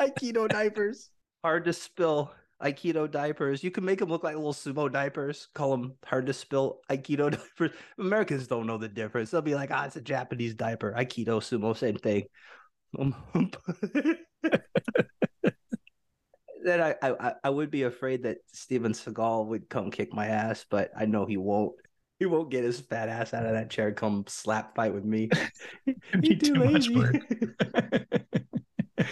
Aikido 0.00 0.48
diapers. 0.48 1.10
Hard 1.44 1.64
to 1.66 1.72
spill 1.72 2.32
Aikido 2.62 3.10
diapers. 3.10 3.62
You 3.62 3.70
can 3.70 3.84
make 3.84 4.00
them 4.00 4.08
look 4.08 4.24
like 4.24 4.34
little 4.34 4.52
sumo 4.52 4.90
diapers. 4.92 5.48
Call 5.54 5.70
them 5.70 5.94
hard 6.04 6.26
to 6.26 6.32
spill 6.32 6.80
Aikido 6.90 7.30
diapers. 7.58 7.70
Americans 7.98 8.46
don't 8.46 8.66
know 8.66 8.78
the 8.78 8.88
difference. 8.88 9.30
They'll 9.30 9.42
be 9.42 9.54
like, 9.54 9.70
ah, 9.72 9.84
it's 9.86 9.96
a 9.96 10.00
Japanese 10.00 10.54
diaper. 10.54 10.94
Aikido, 10.96 11.40
sumo, 11.40 11.76
same 11.76 11.96
thing. 11.96 12.24
Um, 12.98 13.14
then 16.64 16.80
I, 16.80 16.94
I 17.02 17.32
I 17.44 17.50
would 17.50 17.70
be 17.70 17.82
afraid 17.84 18.22
that 18.24 18.38
Steven 18.52 18.92
Seagal 18.92 19.46
would 19.46 19.68
come 19.68 19.90
kick 19.90 20.12
my 20.12 20.26
ass, 20.26 20.64
but 20.68 20.90
I 20.96 21.06
know 21.06 21.26
he 21.26 21.36
won't. 21.36 21.74
He 22.18 22.26
won't 22.26 22.50
get 22.50 22.64
his 22.64 22.80
fat 22.80 23.08
ass 23.08 23.32
out 23.32 23.46
of 23.46 23.52
that 23.52 23.70
chair. 23.70 23.88
and 23.88 23.96
Come 23.96 24.24
slap 24.26 24.74
fight 24.74 24.92
with 24.92 25.04
me. 25.04 25.28
He 26.22 26.34
too 26.36 26.54
much 26.54 26.88
lazy. 26.88 27.12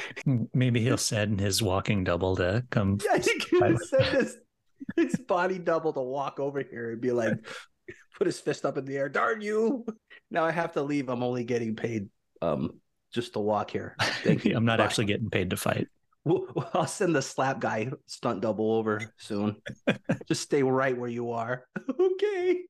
Maybe 0.55 0.81
he'll 0.81 0.97
send 0.97 1.41
his 1.41 1.63
walking 1.63 2.05
double 2.05 2.37
to 2.37 2.65
come. 2.71 2.99
Yeah, 3.05 3.17
you 3.17 3.41
could 3.41 3.79
send 3.81 4.05
his, 4.05 4.37
his 4.97 5.17
body 5.17 5.59
double 5.59 5.93
to 5.93 6.01
walk 6.01 6.41
over 6.41 6.63
here 6.63 6.93
and 6.93 7.01
be 7.01 7.13
like, 7.13 7.35
put 8.19 8.27
his 8.27 8.41
fist 8.41 8.65
up 8.65 8.79
in 8.79 8.85
the 8.85 8.97
air. 8.97 9.09
Darn 9.09 9.41
you! 9.41 9.85
Now 10.31 10.45
I 10.45 10.51
have 10.51 10.73
to 10.73 10.83
leave. 10.83 11.09
I'm 11.09 11.23
only 11.23 11.45
getting 11.45 11.77
paid 11.77 12.09
um 12.43 12.81
just 13.13 13.35
to 13.35 13.41
walk 13.41 13.71
here. 13.71 13.97
Thank 14.23 14.45
you. 14.45 14.55
I'm 14.57 14.65
not 14.65 14.79
Bye. 14.79 14.85
actually 14.85 15.07
getting 15.07 15.31
paid 15.31 15.51
to 15.51 15.57
fight. 15.57 15.89
I'll 16.75 16.89
send 16.89 17.15
the 17.15 17.23
slap 17.23 17.61
guy 17.61 17.91
stunt 18.07 18.41
double 18.41 18.73
over 18.73 19.01
soon. 19.17 19.57
Just 20.27 20.43
stay 20.43 20.63
right 20.63 20.97
where 20.99 21.09
you 21.09 21.31
are. 21.31 21.67
okay. 22.01 22.65